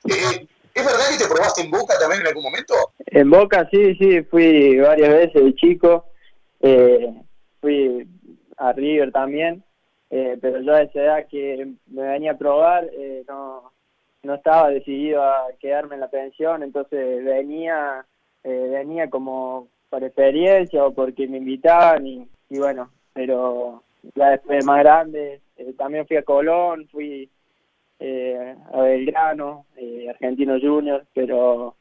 Eh, 0.05 0.48
¿Es 0.75 0.86
verdad 0.86 1.05
que 1.10 1.24
te 1.24 1.34
probaste 1.34 1.62
en 1.62 1.72
Boca 1.72 1.94
también 1.98 2.22
en 2.22 2.27
algún 2.27 2.44
momento? 2.44 2.74
En 3.05 3.29
Boca 3.29 3.65
sí, 3.72 3.96
sí, 3.96 4.22
fui 4.24 4.77
varias 4.77 5.10
veces 5.10 5.46
de 5.46 5.55
chico. 5.55 6.05
Eh, 6.60 7.13
fui 7.62 8.05
a 8.58 8.74
River 8.74 9.13
también, 9.13 9.63
eh, 10.10 10.38
pero 10.41 10.60
yo 10.60 10.74
a 10.74 10.82
esa 10.82 11.00
edad 11.00 11.27
que 11.29 11.65
me 11.88 12.01
venía 12.01 12.32
a 12.32 12.38
probar 12.38 12.89
eh, 12.91 13.24
no, 13.25 13.72
no 14.24 14.36
estaba 14.36 14.70
decidido 14.70 15.24
a 15.24 15.48
quedarme 15.62 15.96
en 15.96 16.01
la 16.01 16.10
pensión, 16.10 16.62
entonces 16.62 17.24
venía 17.24 18.05
venía 18.44 19.10
como 19.10 19.70
por 19.89 20.03
experiencia 20.03 20.86
o 20.86 20.94
porque 20.94 21.27
me 21.27 21.38
invitaban 21.38 22.05
y, 22.05 22.27
y 22.50 22.60
bueno, 22.60 22.91
pero 23.13 23.82
ya 24.13 24.32
después 24.32 24.63
más 24.65 24.79
grande, 24.79 25.41
también 25.77 26.05
fui 26.05 26.17
a 26.17 26.24
Colón, 26.24 26.88
fui 26.91 27.27
eh, 27.99 28.55
a 28.73 28.81
Belgrano, 28.81 29.65
eh, 29.77 30.07
Argentino 30.09 30.59
Junior, 30.59 31.05
pero, 31.13 31.75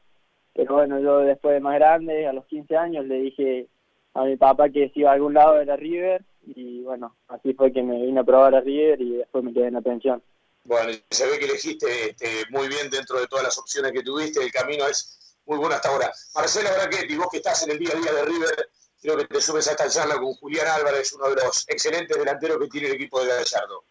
pero 0.53 0.75
bueno, 0.75 0.99
yo 0.99 1.19
después 1.19 1.55
de 1.55 1.59
más 1.59 1.75
grande, 1.75 2.27
a 2.27 2.33
los 2.33 2.45
15 2.45 2.77
años, 2.77 3.05
le 3.05 3.15
dije 3.15 3.67
a 4.13 4.23
mi 4.23 4.37
papá 4.37 4.69
que 4.69 4.89
si 4.89 5.01
iba 5.01 5.11
a 5.11 5.13
algún 5.13 5.33
lado 5.33 5.59
era 5.59 5.75
River 5.75 6.23
y 6.45 6.81
bueno, 6.81 7.15
así 7.27 7.53
fue 7.53 7.73
que 7.73 7.83
me 7.83 8.01
vine 8.01 8.19
a 8.19 8.23
probar 8.23 8.55
a 8.55 8.61
River 8.61 9.01
y 9.01 9.17
después 9.17 9.43
me 9.43 9.53
quedé 9.53 9.67
en 9.67 9.73
la 9.73 9.81
pensión. 9.81 10.23
Bueno, 10.63 10.91
se 11.09 11.27
ve 11.27 11.37
que 11.37 11.45
elegiste 11.45 12.09
este, 12.09 12.27
muy 12.49 12.67
bien 12.67 12.89
dentro 12.89 13.19
de 13.19 13.27
todas 13.27 13.45
las 13.45 13.57
opciones 13.57 13.91
que 13.91 14.01
tuviste, 14.01 14.41
el 14.43 14.51
camino 14.51 14.87
es 14.87 15.37
muy 15.45 15.57
bueno 15.57 15.75
hasta 15.75 15.89
ahora. 15.89 16.11
Marcelo 16.33 16.69
Brachetti, 16.75 17.15
vos 17.15 17.27
que 17.31 17.37
estás 17.37 17.63
en 17.63 17.71
el 17.71 17.79
día 17.79 17.91
a 17.93 17.99
día 17.99 18.13
de 18.13 18.25
River, 18.25 18.69
creo 19.01 19.17
que 19.17 19.25
te 19.25 19.41
subes 19.41 19.67
a 19.67 19.71
esta 19.71 19.89
charla 19.89 20.15
con 20.15 20.33
Julián 20.33 20.67
Álvarez, 20.67 21.13
uno 21.13 21.29
de 21.29 21.35
los 21.35 21.65
excelentes 21.67 22.17
delanteros 22.17 22.57
que 22.59 22.67
tiene 22.67 22.87
el 22.87 22.93
equipo 22.95 23.21
de 23.21 23.27
Gallardo. 23.27 23.83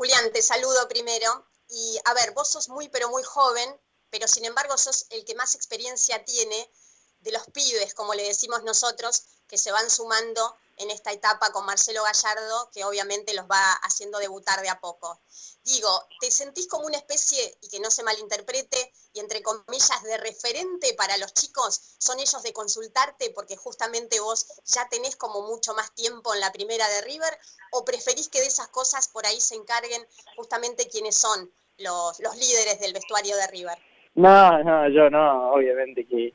Julián, 0.00 0.32
te 0.32 0.40
saludo 0.40 0.88
primero. 0.88 1.44
Y 1.68 2.00
a 2.06 2.14
ver, 2.14 2.30
vos 2.30 2.48
sos 2.48 2.70
muy, 2.70 2.88
pero 2.88 3.10
muy 3.10 3.22
joven, 3.22 3.78
pero 4.08 4.26
sin 4.26 4.46
embargo 4.46 4.78
sos 4.78 5.04
el 5.10 5.26
que 5.26 5.34
más 5.34 5.54
experiencia 5.54 6.24
tiene 6.24 6.72
de 7.20 7.32
los 7.32 7.42
pibes, 7.52 7.92
como 7.92 8.14
le 8.14 8.22
decimos 8.22 8.62
nosotros, 8.62 9.24
que 9.46 9.58
se 9.58 9.70
van 9.70 9.90
sumando 9.90 10.56
en 10.80 10.90
esta 10.90 11.12
etapa 11.12 11.52
con 11.52 11.66
Marcelo 11.66 12.02
Gallardo, 12.02 12.70
que 12.72 12.84
obviamente 12.84 13.34
los 13.34 13.44
va 13.44 13.62
haciendo 13.82 14.18
debutar 14.18 14.60
de 14.62 14.70
a 14.70 14.80
poco. 14.80 15.20
Digo, 15.62 15.88
¿te 16.20 16.30
sentís 16.30 16.66
como 16.68 16.86
una 16.86 16.96
especie, 16.96 17.38
y 17.60 17.68
que 17.68 17.80
no 17.80 17.90
se 17.90 18.02
malinterprete, 18.02 18.92
y 19.12 19.20
entre 19.20 19.42
comillas, 19.42 20.02
de 20.04 20.16
referente 20.16 20.94
para 20.94 21.18
los 21.18 21.34
chicos? 21.34 21.96
¿Son 21.98 22.18
ellos 22.18 22.42
de 22.42 22.54
consultarte 22.54 23.30
porque 23.34 23.56
justamente 23.56 24.20
vos 24.20 24.46
ya 24.64 24.88
tenés 24.88 25.16
como 25.16 25.42
mucho 25.42 25.74
más 25.74 25.94
tiempo 25.94 26.34
en 26.34 26.40
la 26.40 26.50
primera 26.50 26.88
de 26.88 27.02
River? 27.02 27.38
¿O 27.72 27.84
preferís 27.84 28.28
que 28.28 28.40
de 28.40 28.46
esas 28.46 28.68
cosas 28.68 29.08
por 29.08 29.26
ahí 29.26 29.40
se 29.40 29.56
encarguen 29.56 30.02
justamente 30.36 30.88
quienes 30.88 31.14
son 31.14 31.52
los, 31.76 32.18
líderes 32.18 32.80
del 32.80 32.94
vestuario 32.94 33.36
de 33.36 33.46
River? 33.48 33.78
No, 34.14 34.64
no, 34.64 34.88
yo 34.88 35.10
no, 35.10 35.52
obviamente 35.52 36.06
que, 36.06 36.32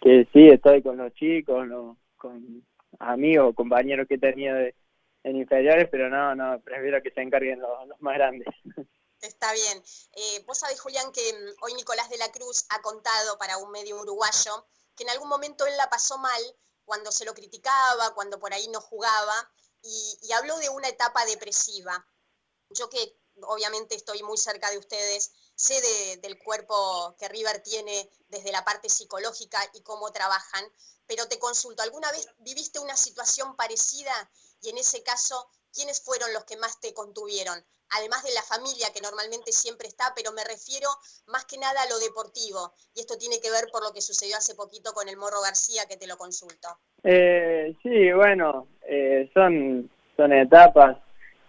que 0.00 0.28
sí, 0.32 0.48
estoy 0.48 0.82
con 0.82 0.96
los 0.96 1.12
chicos, 1.14 1.66
con 2.16 2.64
amigos, 2.98 3.54
compañeros 3.54 4.06
que 4.08 4.14
he 4.14 4.18
tenido 4.18 4.56
en 4.56 5.36
inferiores, 5.36 5.88
pero 5.90 6.08
no, 6.08 6.34
no, 6.34 6.60
prefiero 6.60 7.02
que 7.02 7.10
se 7.10 7.20
encarguen 7.20 7.60
los, 7.60 8.00
más 8.00 8.14
grandes. 8.14 8.48
Está 9.20 9.52
bien. 9.52 9.82
Eh, 10.14 10.44
vos 10.46 10.58
sabés, 10.58 10.80
Julián, 10.80 11.10
que 11.12 11.32
mm, 11.32 11.64
hoy 11.64 11.74
Nicolás 11.74 12.08
de 12.08 12.18
la 12.18 12.30
Cruz 12.30 12.66
ha 12.70 12.80
contado 12.82 13.36
para 13.38 13.58
un 13.58 13.70
medio 13.70 14.00
uruguayo 14.00 14.66
que 14.96 15.04
en 15.04 15.10
algún 15.10 15.28
momento 15.28 15.66
él 15.66 15.76
la 15.76 15.90
pasó 15.90 16.18
mal 16.18 16.42
cuando 16.84 17.12
se 17.12 17.24
lo 17.24 17.34
criticaba, 17.34 18.14
cuando 18.14 18.38
por 18.38 18.52
ahí 18.52 18.66
no 18.68 18.80
jugaba, 18.80 19.50
y 19.82 20.32
habló 20.32 20.56
de 20.58 20.68
una 20.70 20.88
etapa 20.88 21.24
depresiva. 21.26 22.04
Yo 22.70 22.88
que 22.90 23.16
obviamente 23.42 23.94
estoy 23.94 24.22
muy 24.22 24.36
cerca 24.36 24.70
de 24.70 24.78
ustedes, 24.78 25.32
sé 25.58 25.74
del 26.22 26.38
cuerpo 26.38 27.16
que 27.18 27.28
River 27.28 27.60
tiene 27.62 28.08
desde 28.28 28.52
la 28.52 28.64
parte 28.64 28.88
psicológica 28.88 29.58
y 29.74 29.82
cómo 29.82 30.12
trabajan, 30.12 30.64
pero 31.06 31.26
te 31.26 31.38
consulto, 31.38 31.82
¿alguna 31.82 32.10
vez 32.12 32.28
viviste 32.38 32.78
una 32.78 32.94
situación 32.94 33.56
parecida? 33.56 34.12
Y 34.62 34.70
en 34.70 34.78
ese 34.78 35.02
caso, 35.02 35.50
¿quiénes 35.74 36.00
fueron 36.00 36.32
los 36.32 36.44
que 36.44 36.56
más 36.58 36.80
te 36.80 36.94
contuvieron? 36.94 37.58
Además 37.90 38.22
de 38.22 38.34
la 38.34 38.42
familia 38.42 38.92
que 38.94 39.00
normalmente 39.00 39.50
siempre 39.50 39.88
está, 39.88 40.12
pero 40.14 40.30
me 40.30 40.44
refiero 40.44 40.88
más 41.26 41.44
que 41.46 41.58
nada 41.58 41.82
a 41.82 41.88
lo 41.88 41.98
deportivo. 41.98 42.74
Y 42.94 43.00
esto 43.00 43.16
tiene 43.18 43.40
que 43.40 43.50
ver 43.50 43.68
por 43.72 43.82
lo 43.82 43.92
que 43.92 44.02
sucedió 44.02 44.36
hace 44.36 44.54
poquito 44.54 44.92
con 44.92 45.08
el 45.08 45.16
Morro 45.16 45.40
García, 45.40 45.86
que 45.88 45.96
te 45.96 46.06
lo 46.06 46.16
consulto. 46.18 46.68
Eh, 47.02 47.74
sí, 47.82 48.12
bueno, 48.12 48.68
eh, 48.86 49.28
son, 49.34 49.90
son 50.16 50.32
etapas. 50.32 50.98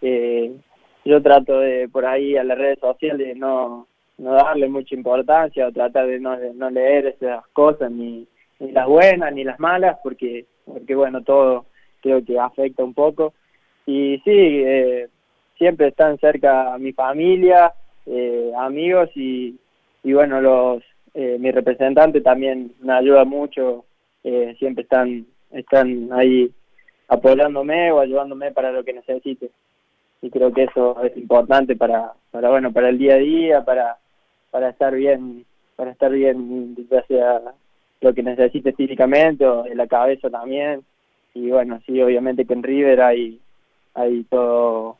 Eh, 0.01 0.57
yo 1.05 1.21
trato 1.21 1.59
de 1.59 1.89
por 1.89 2.05
ahí 2.05 2.37
a 2.37 2.43
las 2.43 2.57
redes 2.57 2.79
sociales 2.79 3.35
no, 3.35 3.87
no 4.19 4.33
darle 4.33 4.67
mucha 4.67 4.93
importancia 4.93 5.67
o 5.67 5.71
tratar 5.71 6.07
de 6.07 6.19
no, 6.19 6.37
no 6.53 6.69
leer 6.69 7.07
esas 7.07 7.47
cosas, 7.53 7.89
ni, 7.89 8.27
ni 8.59 8.71
las 8.71 8.87
buenas 8.87 9.33
ni 9.33 9.43
las 9.43 9.59
malas, 9.59 9.97
porque, 10.03 10.45
porque 10.65 10.93
bueno, 10.93 11.23
todo 11.23 11.65
creo 12.01 12.23
que 12.23 12.37
afecta 12.37 12.83
un 12.83 12.93
poco. 12.93 13.33
Y 13.85 14.19
sí, 14.23 14.31
eh, 14.31 15.07
siempre 15.57 15.87
están 15.87 16.17
cerca 16.19 16.77
mi 16.77 16.91
familia, 16.93 17.73
eh, 18.05 18.51
amigos 18.57 19.09
y, 19.15 19.57
y 20.03 20.13
bueno, 20.13 20.41
los, 20.41 20.83
eh, 21.13 21.37
mi 21.39 21.51
representante 21.51 22.21
también 22.21 22.73
me 22.81 22.93
ayuda 22.93 23.23
mucho, 23.25 23.85
eh, 24.23 24.55
siempre 24.59 24.83
están, 24.83 25.25
están 25.51 26.09
ahí 26.11 26.51
apoyándome 27.07 27.91
o 27.91 27.99
ayudándome 27.99 28.51
para 28.51 28.71
lo 28.71 28.83
que 28.83 28.93
necesite. 28.93 29.49
Y 30.21 30.29
creo 30.29 30.51
que 30.51 30.63
eso 30.63 31.01
es 31.03 31.15
importante 31.15 31.77
para, 31.77 32.11
para 32.31 32.49
bueno, 32.49 32.73
para 32.73 32.89
el 32.89 32.97
día 32.97 33.15
a 33.15 33.19
día, 33.19 33.63
para, 33.63 33.97
para 34.51 34.69
estar 34.69 34.93
bien, 34.93 35.45
para 35.75 35.91
estar 35.91 36.11
bien, 36.11 36.75
ya 36.89 37.03
sea 37.05 37.41
lo 38.01 38.13
que 38.13 38.23
necesite 38.23 38.73
físicamente 38.73 39.45
o 39.45 39.65
en 39.65 39.77
la 39.77 39.87
cabeza 39.87 40.29
también. 40.29 40.83
Y 41.33 41.49
bueno, 41.51 41.79
sí, 41.85 42.01
obviamente 42.01 42.45
que 42.45 42.53
en 42.53 42.63
River 42.63 43.01
hay, 43.01 43.39
hay 43.93 44.23
todo 44.25 44.97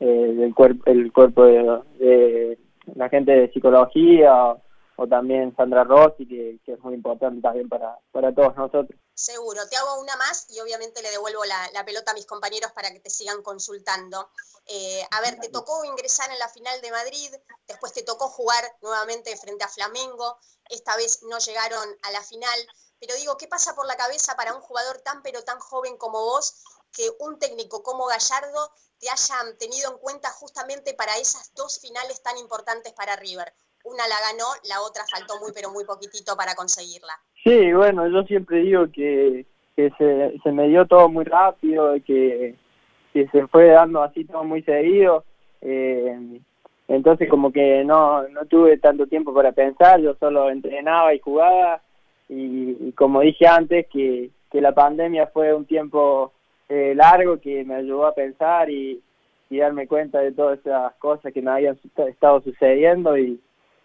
eh, 0.00 0.36
el, 0.40 0.54
cuerpo 0.54 0.82
el 0.86 1.12
cuerpo 1.12 1.44
de, 1.44 2.58
la 2.94 3.08
gente 3.08 3.32
de 3.32 3.50
psicología 3.52 4.56
o, 4.96 5.06
también 5.06 5.54
Sandra 5.56 5.84
Rossi, 5.84 6.26
que, 6.26 6.58
es 6.66 6.84
muy 6.84 6.94
importante 6.94 7.40
también 7.40 7.68
para, 7.68 7.96
para 8.12 8.32
todos 8.32 8.56
nosotros. 8.56 8.98
Seguro, 9.14 9.68
te 9.68 9.76
hago 9.76 10.00
una 10.00 10.16
más 10.16 10.46
y 10.48 10.60
obviamente 10.60 11.02
le 11.02 11.10
devuelvo 11.10 11.44
la, 11.44 11.84
pelota 11.84 12.12
a 12.12 12.14
mis 12.14 12.26
compañeros 12.26 12.72
para 12.72 12.90
que 12.90 13.00
te 13.00 13.10
sigan 13.10 13.42
consultando. 13.42 14.30
Eh, 14.66 15.06
a 15.10 15.20
ver, 15.20 15.38
te 15.38 15.48
tocó 15.48 15.84
ingresar 15.84 16.30
en 16.30 16.38
la 16.38 16.48
final 16.48 16.80
de 16.80 16.90
Madrid, 16.90 17.34
después 17.66 17.92
te 17.92 18.02
tocó 18.02 18.28
jugar 18.28 18.78
nuevamente 18.80 19.36
frente 19.36 19.64
a 19.64 19.68
Flamengo, 19.68 20.38
esta 20.70 20.96
vez 20.96 21.22
no 21.24 21.38
llegaron 21.38 21.98
a 22.02 22.10
la 22.10 22.22
final, 22.22 22.68
pero 22.98 23.14
digo, 23.16 23.36
¿qué 23.36 23.48
pasa 23.48 23.74
por 23.74 23.86
la 23.86 23.96
cabeza 23.96 24.34
para 24.36 24.54
un 24.54 24.62
jugador 24.62 25.00
tan 25.00 25.22
pero 25.22 25.44
tan 25.44 25.58
joven 25.58 25.98
como 25.98 26.24
vos 26.24 26.62
que 26.92 27.10
un 27.18 27.38
técnico 27.38 27.82
como 27.82 28.06
Gallardo 28.06 28.72
te 28.98 29.10
hayan 29.10 29.58
tenido 29.58 29.90
en 29.90 29.98
cuenta 29.98 30.30
justamente 30.30 30.94
para 30.94 31.18
esas 31.18 31.52
dos 31.54 31.80
finales 31.80 32.22
tan 32.22 32.38
importantes 32.38 32.92
para 32.92 33.16
River? 33.16 33.54
Una 33.84 34.06
la 34.06 34.20
ganó, 34.20 34.48
la 34.62 34.80
otra 34.82 35.04
faltó 35.10 35.38
muy 35.40 35.52
pero 35.52 35.70
muy 35.70 35.84
poquitito 35.84 36.36
para 36.36 36.54
conseguirla. 36.54 37.20
Sí, 37.44 37.72
bueno, 37.72 38.06
yo 38.08 38.22
siempre 38.24 38.58
digo 38.58 38.86
que, 38.92 39.46
que 39.74 39.90
se, 39.98 40.38
se 40.42 40.52
me 40.52 40.68
dio 40.68 40.86
todo 40.86 41.08
muy 41.08 41.24
rápido, 41.24 41.94
que, 42.04 42.54
que 43.12 43.28
se 43.28 43.46
fue 43.48 43.66
dando 43.68 44.02
así 44.02 44.24
todo 44.24 44.44
muy 44.44 44.62
seguido. 44.62 45.24
Eh, 45.60 46.40
entonces 46.88 47.28
como 47.28 47.52
que 47.52 47.84
no, 47.84 48.28
no 48.28 48.44
tuve 48.46 48.78
tanto 48.78 49.06
tiempo 49.06 49.32
para 49.32 49.52
pensar, 49.52 50.00
yo 50.00 50.14
solo 50.16 50.50
entrenaba 50.50 51.14
y 51.14 51.20
jugaba 51.20 51.80
y, 52.28 52.92
como 52.92 53.20
dije 53.20 53.46
antes 53.46 53.86
que, 53.88 54.30
que, 54.50 54.60
la 54.60 54.72
pandemia 54.72 55.26
fue 55.28 55.54
un 55.54 55.64
tiempo 55.64 56.32
eh, 56.68 56.94
largo 56.94 57.40
que 57.40 57.64
me 57.64 57.76
ayudó 57.76 58.06
a 58.06 58.14
pensar 58.14 58.70
y, 58.70 59.00
y, 59.50 59.58
darme 59.58 59.86
cuenta 59.86 60.20
de 60.20 60.32
todas 60.32 60.58
esas 60.58 60.94
cosas 60.94 61.32
que 61.32 61.42
me 61.42 61.50
habían 61.50 61.78
estado 62.08 62.40
sucediendo 62.40 63.16
y, 63.16 63.40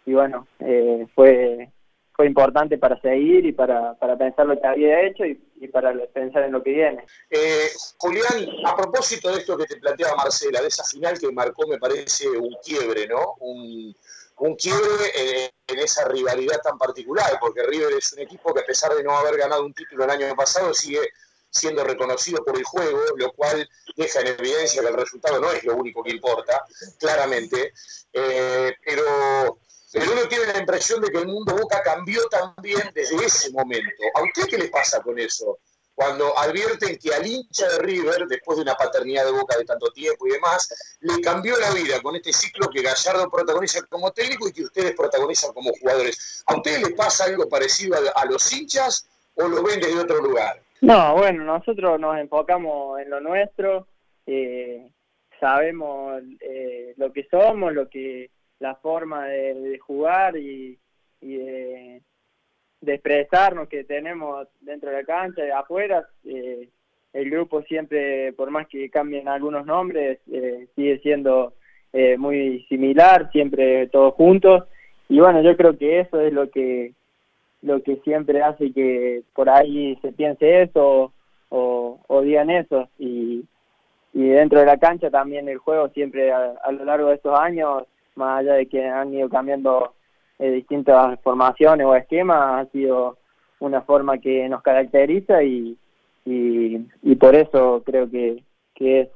y 0.06 0.14
bueno, 0.14 0.48
eh, 0.60 1.06
fue 1.14 1.70
fue 2.18 2.26
importante 2.26 2.80
para 2.80 3.00
seguir 3.00 3.46
y 3.46 3.52
para, 3.52 3.94
para 3.94 4.18
pensar 4.18 4.48
lo 4.48 4.60
que 4.60 4.66
había 4.66 5.04
hecho 5.04 5.24
y, 5.24 5.36
para 5.68 5.94
pensar 6.08 6.44
en 6.44 6.52
lo 6.52 6.64
que 6.64 6.72
viene. 6.72 7.06
Eh, 7.30 7.70
Julián, 7.98 8.48
a 8.66 8.76
propósito 8.76 9.32
de 9.32 9.38
esto 9.38 9.56
que 9.56 9.66
te 9.66 9.78
planteaba 9.78 10.16
Marcela, 10.16 10.60
de 10.62 10.68
esa 10.68 10.84
final 10.84 11.20
que 11.20 11.32
marcó, 11.32 11.68
me 11.68 11.78
parece, 11.78 12.28
un 12.28 12.56
quiebre, 12.64 13.08
¿no? 13.08 13.36
Un, 13.40 13.96
un 14.38 14.56
quiebre 14.56 15.52
en, 15.68 15.80
esa 15.80 16.08
rivalidad 16.08 16.60
tan 16.64 16.80
particular, 16.80 17.38
porque 17.40 17.62
River 17.62 17.94
es 17.94 18.12
un 18.14 18.20
equipo 18.20 18.52
que 18.52 18.62
a 18.62 18.66
pesar 18.66 18.96
de 18.96 19.04
no 19.04 19.16
haber 19.16 19.38
ganado 19.38 19.64
un 19.64 19.74
título 19.76 20.06
el 20.06 20.10
año 20.10 20.36
pasado, 20.36 20.74
sigue 20.74 21.12
siendo 21.52 21.84
reconocido 21.84 22.44
por 22.44 22.58
el 22.58 22.64
juego, 22.64 23.00
lo 23.16 23.32
cual 23.34 23.70
deja 23.96 24.22
en 24.22 24.28
evidencia 24.28 24.82
que 24.82 24.88
el 24.88 24.96
resultado 24.96 25.40
no 25.40 25.52
es 25.52 25.64
lo 25.64 25.76
único 25.76 26.02
que 26.02 26.12
importa, 26.12 26.66
claramente. 26.98 27.74
Eh, 28.12 28.74
pero 28.84 29.60
pero 29.94 30.12
uno 30.12 30.28
tiene 30.28 30.46
la 30.48 30.60
impresión 30.60 31.02
de 31.02 31.10
que 31.10 31.20
el 31.20 31.28
mundo 31.28 31.56
Boca 31.56 31.82
cambió 31.84 32.22
también 32.30 32.82
desde 32.94 33.16
ese 33.24 33.52
momento. 33.52 34.04
¿A 34.16 34.24
usted 34.24 34.46
qué 34.50 34.58
le 34.58 34.68
pasa 34.70 35.02
con 35.02 35.18
eso? 35.18 35.60
Cuando 35.96 36.38
advierten 36.38 36.96
que 37.00 37.12
al 37.12 37.26
hincha 37.26 37.68
de 37.70 37.80
River, 37.80 38.28
después 38.28 38.58
de 38.58 38.62
una 38.62 38.76
paternidad 38.76 39.26
de 39.26 39.32
Boca 39.32 39.58
de 39.58 39.66
tanto 39.66 39.92
tiempo 39.92 40.28
y 40.28 40.32
demás, 40.32 40.98
le 41.00 41.20
cambió 41.22 41.58
la 41.58 41.72
vida 41.72 42.00
con 42.04 42.16
este 42.16 42.32
ciclo 42.34 42.70
que 42.70 42.84
Gallardo 42.84 43.32
protagoniza 43.32 43.82
como 43.88 44.12
técnico 44.12 44.48
y 44.48 44.54
que 44.54 44.64
ustedes 44.64 44.96
protagonizan 44.96 45.54
como 45.54 45.72
jugadores. 45.80 46.44
¿A 46.46 46.56
ustedes 46.56 46.84
les 46.84 46.94
pasa 46.94 47.24
algo 47.24 47.50
parecido 47.50 47.98
a, 48.14 48.26
los 48.26 48.54
hinchas 48.54 49.10
o 49.36 49.48
lo 49.48 49.64
ven 49.64 49.80
desde 49.80 50.00
otro 50.00 50.22
lugar? 50.22 50.62
No, 50.82 51.16
bueno, 51.16 51.44
nosotros 51.44 52.00
nos 52.00 52.20
enfocamos 52.20 53.00
en 53.00 53.10
lo 53.10 53.20
nuestro, 53.20 53.88
eh, 54.28 54.92
sabemos 55.40 56.22
eh, 56.42 56.94
lo 56.98 57.12
que 57.12 57.28
somos, 57.32 57.74
lo 57.74 57.90
que 57.90 58.30
la 58.60 58.76
forma 58.76 59.26
de, 59.28 59.78
jugar 59.80 60.38
y, 60.38 60.78
de, 61.22 62.02
expresarnos 62.86 63.68
que 63.68 63.84
tenemos 63.84 64.48
dentro 64.62 64.90
de 64.90 64.98
la 64.98 65.04
cancha 65.04 65.46
y 65.46 65.50
afuera. 65.50 66.08
Eh, 66.26 66.70
el 67.14 67.30
grupo 67.30 67.62
siempre, 67.64 68.34
por 68.34 68.52
más 68.52 68.68
que 68.68 68.90
cambien 68.90 69.28
algunos 69.28 69.66
nombres, 69.66 70.20
eh, 70.32 70.68
sigue 70.76 71.00
siendo 71.00 71.54
eh, 71.94 72.18
muy 72.18 72.66
similar, 72.70 73.32
siempre 73.32 73.88
todos 73.88 74.14
juntos. 74.14 74.66
Y 75.10 75.20
bueno, 75.20 75.42
yo 75.42 75.56
creo 75.56 75.78
que 75.78 76.02
eso 76.02 76.20
es 76.22 76.34
lo 76.34 76.50
que 76.50 76.94
lo 77.64 77.82
que 77.82 77.96
siempre 77.98 78.44
hace 78.44 78.72
que 78.72 79.24
por 79.34 79.50
ahí 79.50 79.98
se 80.04 80.12
piense 80.12 80.62
eso 80.62 81.12
o, 81.50 82.22
digan 82.24 82.50
eso. 82.50 82.90
Y, 83.00 83.46
y 84.14 84.28
dentro 84.28 84.60
de 84.60 84.66
la 84.66 84.78
cancha 84.78 85.10
también 85.10 85.50
el 85.50 85.58
juego 85.58 85.90
siempre 85.90 86.32
a 86.32 86.72
lo 86.72 86.86
largo 86.86 87.10
de 87.10 87.16
estos 87.16 87.38
años 87.38 87.84
más 88.18 88.40
allá 88.40 88.54
de 88.56 88.68
que 88.68 88.86
han 88.86 89.14
ido 89.14 89.30
cambiando 89.30 89.94
eh, 90.40 90.52
distintas 90.52 91.20
formaciones 91.22 91.86
o 91.86 91.96
esquemas, 91.96 92.68
ha 92.68 92.72
sido 92.72 93.18
una 93.60 93.82
forma 93.82 94.20
que 94.20 94.48
nos 94.50 94.62
caracteriza 94.62 95.42
y, 95.44 95.78
y, 96.26 97.16
por 97.16 97.36
eso 97.36 97.82
creo 97.86 98.10
que, 98.10 98.44
que 98.76 99.02
es 99.02 99.10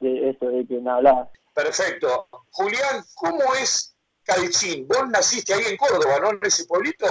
de 0.00 0.30
eso 0.30 0.48
de 0.48 0.66
quien 0.66 0.86
hablaba. 0.86 1.28
Perfecto. 1.54 2.28
Julián, 2.52 3.02
¿cómo 3.16 3.42
es 3.60 3.96
Calchín? 4.24 4.86
Vos 4.86 5.08
naciste 5.10 5.54
ahí 5.54 5.62
en 5.70 5.76
Córdoba, 5.76 6.20
¿no? 6.22 6.30
En 6.30 6.38
ese 6.42 6.66
pueblito. 6.66 7.06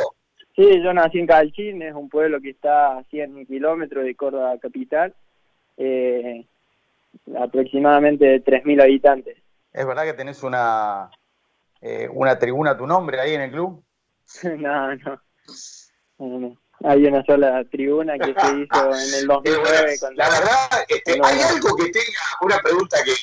Sí, 0.56 0.82
yo 0.82 0.94
nací 0.94 1.20
en 1.20 1.28
Calchín, 1.28 1.82
es 1.82 1.94
un 1.94 2.10
pueblo 2.10 2.40
que 2.42 2.52
está 2.52 2.98
a 2.98 3.04
100 3.06 3.46
kilómetros 3.46 4.04
de 4.06 4.16
Córdoba 4.16 4.58
capital, 4.60 5.14
eh, 5.78 6.46
aproximadamente 7.38 8.44
3.000 8.44 8.82
habitantes. 8.82 9.38
¿Es 9.72 9.86
verdad 9.86 10.04
que 10.04 10.14
tenés 10.14 10.44
una, 10.44 11.12
eh, 11.82 12.10
una 12.12 12.38
tribuna 12.38 12.72
a 12.72 12.78
tu 12.78 12.86
nombre 12.86 13.20
ahí 13.20 13.34
en 13.36 13.42
el 13.42 13.52
club? 13.52 13.84
no, 14.44 14.96
no. 16.18 16.58
Hay 16.84 17.06
una 17.06 17.24
sola 17.26 17.64
tribuna 17.70 18.18
que 18.18 18.34
se 18.34 18.58
hizo 18.62 18.96
en 18.96 19.14
el 19.16 19.28
2009. 19.28 19.98
la 20.16 20.30
verdad, 20.30 20.86
este, 20.88 21.20
hay 21.22 21.42
algo 21.42 21.76
que 21.76 21.90
tenga 21.92 22.22
una 22.42 22.60
pregunta 22.60 22.98
que... 23.04 23.14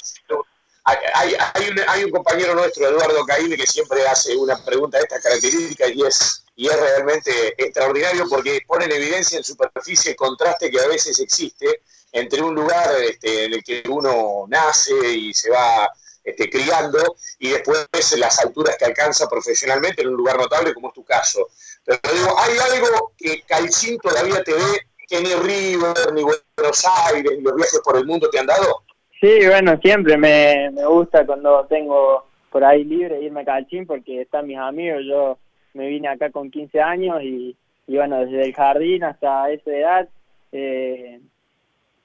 Hay, 0.88 1.34
hay, 1.54 1.68
un, 1.68 1.80
hay 1.88 2.04
un 2.04 2.12
compañero 2.12 2.54
nuestro, 2.54 2.86
Eduardo 2.86 3.24
Caíme, 3.26 3.56
que 3.56 3.66
siempre 3.66 4.06
hace 4.06 4.36
una 4.36 4.56
pregunta 4.64 4.98
de 4.98 5.02
estas 5.02 5.20
características 5.20 5.90
y 5.90 6.02
es, 6.04 6.44
y 6.54 6.68
es 6.68 6.80
realmente 6.80 7.32
extraordinario 7.58 8.28
porque 8.28 8.60
pone 8.68 8.84
en 8.84 8.92
evidencia 8.92 9.36
en 9.36 9.42
superficie 9.42 10.12
el 10.12 10.16
contraste 10.16 10.70
que 10.70 10.78
a 10.78 10.86
veces 10.86 11.18
existe 11.18 11.82
entre 12.12 12.40
un 12.40 12.54
lugar 12.54 12.88
este, 13.02 13.46
en 13.46 13.54
el 13.54 13.64
que 13.64 13.82
uno 13.88 14.44
nace 14.46 14.94
y 15.12 15.34
se 15.34 15.50
va 15.50 15.90
este, 16.26 16.50
criando 16.50 16.98
y 17.38 17.50
después 17.50 17.86
las 18.18 18.44
alturas 18.44 18.76
que 18.76 18.84
alcanza 18.84 19.28
profesionalmente 19.28 20.02
en 20.02 20.08
un 20.08 20.16
lugar 20.16 20.36
notable 20.36 20.74
como 20.74 20.88
es 20.88 20.94
tu 20.94 21.04
caso. 21.04 21.48
Pero 21.84 21.98
digo, 22.12 22.36
¿hay 22.38 22.58
algo 22.72 23.12
que 23.16 23.42
Calcín 23.42 23.96
todavía 23.98 24.42
te 24.42 24.52
ve 24.52 24.80
que 25.08 25.20
ni 25.20 25.32
River, 25.34 26.12
ni 26.12 26.22
Buenos 26.22 26.84
Aires, 27.06 27.32
ni 27.36 27.42
los 27.42 27.54
viajes 27.54 27.80
por 27.84 27.96
el 27.96 28.06
mundo 28.06 28.28
te 28.28 28.40
han 28.40 28.46
dado? 28.46 28.82
Sí, 29.20 29.46
bueno, 29.46 29.78
siempre 29.80 30.16
me, 30.18 30.70
me 30.72 30.84
gusta 30.84 31.24
cuando 31.24 31.64
tengo 31.66 32.26
por 32.50 32.64
ahí 32.64 32.82
libre 32.84 33.22
irme 33.22 33.42
a 33.42 33.44
Calcín 33.44 33.86
porque 33.86 34.22
están 34.22 34.48
mis 34.48 34.58
amigos. 34.58 35.02
Yo 35.06 35.38
me 35.74 35.86
vine 35.86 36.08
acá 36.08 36.30
con 36.30 36.50
15 36.50 36.80
años 36.80 37.22
y, 37.22 37.56
y 37.86 37.96
bueno, 37.96 38.18
desde 38.18 38.42
el 38.42 38.52
jardín 38.52 39.04
hasta 39.04 39.48
esa 39.50 39.70
edad 39.70 40.08
eh, 40.50 41.20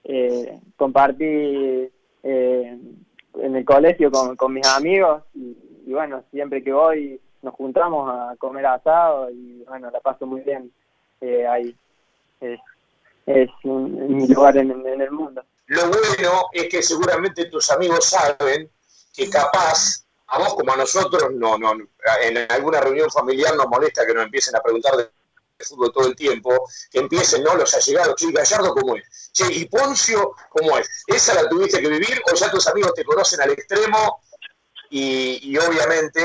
eh, 0.04 0.60
compartí 0.78 1.90
eh, 2.24 2.78
en 3.36 3.56
el 3.56 3.66
colegio 3.66 4.12
con, 4.12 4.36
con 4.36 4.54
mis 4.54 4.68
amigos 4.68 5.24
y, 5.34 5.56
bueno, 5.92 6.24
siempre 6.32 6.64
que 6.64 6.72
voy 6.72 7.20
nos 7.42 7.56
juntamos 7.56 8.10
a 8.10 8.36
comer 8.38 8.66
asado 8.68 9.30
y 9.32 9.64
bueno, 9.68 9.90
la 9.90 10.00
paso 10.00 10.26
muy 10.26 10.42
bien 10.42 10.72
eh, 11.22 11.48
ahí. 11.48 11.76
Es, 12.40 12.60
es 13.26 13.50
mi 13.64 14.28
lugar 14.28 14.58
en, 14.58 14.72
el 14.72 15.12
mundo. 15.12 15.44
Lo 15.68 15.82
bueno 15.88 16.44
es 16.54 16.70
que 16.70 16.82
seguramente 16.82 17.46
tus 17.46 17.72
amigos 17.72 18.06
saben 18.06 18.70
que 19.16 19.30
capaz 19.30 20.06
a 20.28 20.40
vos 20.40 20.54
como 20.56 20.72
a 20.74 20.78
nosotros 20.78 21.32
no, 21.34 21.58
no 21.58 21.74
en 22.24 22.52
alguna 22.52 22.80
reunión 22.80 23.10
familiar 23.10 23.56
nos 23.56 23.68
molesta 23.68 24.06
que 24.06 24.14
nos 24.14 24.26
empiecen 24.26 24.56
a 24.56 24.62
preguntar 24.62 24.96
de 24.96 25.10
fútbol 25.64 25.92
todo 25.92 26.08
el 26.08 26.16
tiempo, 26.16 26.68
que 26.92 27.00
empiecen, 27.00 27.44
¿no? 27.44 27.56
Los 27.56 27.74
allegados, 27.74 28.16
che, 28.16 28.32
Gallardo, 28.32 28.74
¿cómo 28.74 28.96
es? 28.96 29.32
Che, 29.34 29.46
y 29.54 29.66
Poncio, 29.66 30.36
¿cómo 30.50 30.78
es? 30.78 30.90
¿Esa 31.08 31.34
la 31.36 31.48
tuviste 31.50 31.82
que 31.82 31.90
vivir 31.90 32.22
o 32.32 32.36
ya 32.36 32.52
tus 32.52 32.68
amigos 32.68 32.94
te 32.94 33.04
conocen 33.04 33.42
al 33.42 33.52
extremo 33.52 34.22
y, 34.90 35.58
obviamente 35.58 36.22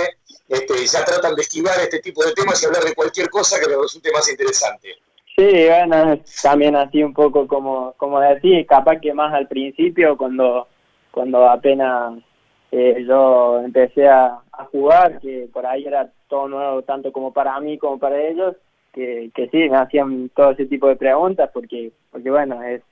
este, 0.49 0.87
ya 0.87 1.05
tratan 1.05 1.35
de 1.35 1.43
esquivar 1.43 1.79
este 1.81 2.01
tipo 2.01 2.25
de 2.25 2.33
temas 2.33 2.63
y 2.63 2.67
hablar 2.67 2.83
de 2.83 2.95
cualquier 2.95 3.31
cosa 3.31 3.61
que 3.61 3.69
les 3.69 3.81
resulte 3.81 4.13
más 4.13 4.29
interesante. 4.31 4.95
Sí, 5.37 5.67
bueno, 5.69 6.19
también 6.43 6.77
así 6.77 7.03
un 7.03 7.13
poco 7.13 7.47
como, 7.47 7.93
como 7.97 8.21
decís, 8.21 8.67
capaz 8.67 9.01
que 9.01 9.13
más 9.13 9.35
al 9.35 9.47
principio 9.49 10.17
cuando, 10.17 10.67
cuando 11.11 11.49
apenas 11.49 12.15
eh, 12.71 13.05
yo 13.07 13.61
empecé 13.61 14.09
a, 14.09 14.41
jugar, 14.73 15.21
que 15.21 15.49
por 15.53 15.67
ahí 15.67 15.85
era 15.85 16.11
todo 16.29 16.49
nuevo 16.49 16.81
tanto 16.83 17.13
como 17.13 17.31
para 17.31 17.61
mí 17.61 17.77
como 17.77 17.99
para 17.99 18.19
ellos, 18.19 18.57
que, 18.97 19.31
que 19.35 19.49
sí, 19.51 19.69
me 19.69 19.77
hacían 19.77 20.31
todo 20.31 20.53
ese 20.53 20.65
tipo 20.65 20.89
de 20.89 20.97
preguntas 20.97 21.51
porque, 21.53 21.93
porque 22.11 22.31
bueno, 22.31 22.63
es, 22.63 22.83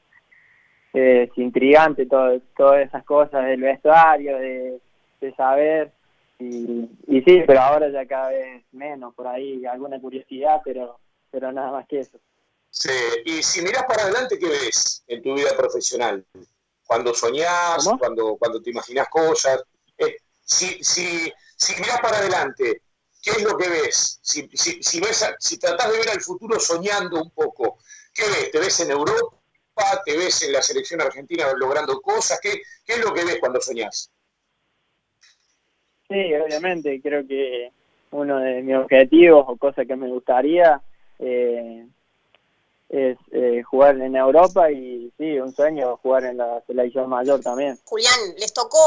es 0.92 1.30
intrigante 1.36 2.04
todo, 2.04 2.38
todas 2.54 2.86
esas 2.86 3.02
cosas 3.04 3.46
del 3.46 3.62
vestuario, 3.62 4.36
de, 4.36 4.80
de 5.22 5.34
saber, 5.34 5.90
y, 6.38 6.90
y 7.06 7.22
sí, 7.22 7.42
pero 7.46 7.60
ahora 7.60 7.88
ya 7.88 8.06
cada 8.06 8.28
vez 8.28 8.62
menos, 8.72 9.14
por 9.14 9.26
ahí 9.26 9.64
alguna 9.64 9.98
curiosidad, 9.98 10.60
pero, 10.62 10.98
pero 11.30 11.50
nada 11.50 11.72
más 11.72 11.88
que 11.88 12.00
eso. 12.00 12.18
Sí, 12.68 12.90
y 13.24 13.42
si 13.42 13.62
miras 13.62 13.84
para 13.84 14.02
adelante, 14.02 14.38
¿qué 14.38 14.46
ves 14.46 15.04
en 15.06 15.22
tu 15.22 15.34
vida 15.34 15.56
profesional? 15.56 16.22
Cuando 16.86 17.14
soñás, 17.14 17.88
cuando, 17.98 18.36
cuando 18.36 18.60
te 18.60 18.70
imaginas 18.70 19.08
cosas. 19.08 19.62
Eh, 19.96 20.16
si, 20.44 20.84
si, 20.84 21.32
si 21.56 21.80
mirás 21.80 22.00
para 22.00 22.18
adelante, 22.18 22.82
¿qué 23.24 23.30
es 23.30 23.42
lo 23.42 23.56
que 23.56 23.68
ves? 23.68 24.18
Si, 24.22 24.48
si, 24.52 24.82
si, 24.82 25.00
ves, 25.00 25.24
si 25.38 25.58
tratás 25.58 25.90
de 25.90 25.98
ver 25.98 26.10
al 26.10 26.20
futuro 26.20 26.60
soñando 26.60 27.22
un 27.22 27.30
poco, 27.30 27.78
¿qué 28.12 28.24
ves? 28.24 28.50
¿Te 28.50 28.58
ves 28.58 28.80
en 28.80 28.90
Europa? 28.90 29.36
¿Te 30.04 30.16
ves 30.16 30.42
en 30.42 30.52
la 30.52 30.62
selección 30.62 31.00
argentina 31.00 31.46
logrando 31.56 32.00
cosas? 32.00 32.38
¿Qué, 32.40 32.62
qué 32.84 32.94
es 32.94 33.04
lo 33.04 33.14
que 33.14 33.24
ves 33.24 33.38
cuando 33.40 33.60
soñás? 33.60 34.10
Sí, 36.08 36.34
obviamente, 36.34 37.00
creo 37.02 37.26
que 37.26 37.72
uno 38.10 38.38
de 38.38 38.62
mis 38.62 38.76
objetivos 38.76 39.44
o 39.48 39.56
cosas 39.56 39.86
que 39.86 39.96
me 39.96 40.08
gustaría 40.08 40.80
eh, 41.18 41.86
es 42.90 43.18
eh, 43.32 43.62
jugar 43.62 43.98
en 44.00 44.14
Europa 44.14 44.70
y 44.70 45.10
sí, 45.16 45.38
un 45.40 45.52
sueño 45.54 45.96
jugar 45.96 46.24
en 46.24 46.36
la 46.36 46.62
selección 46.66 47.08
mayor 47.08 47.40
también. 47.40 47.80
Julián, 47.84 48.20
les 48.38 48.52
tocó 48.52 48.78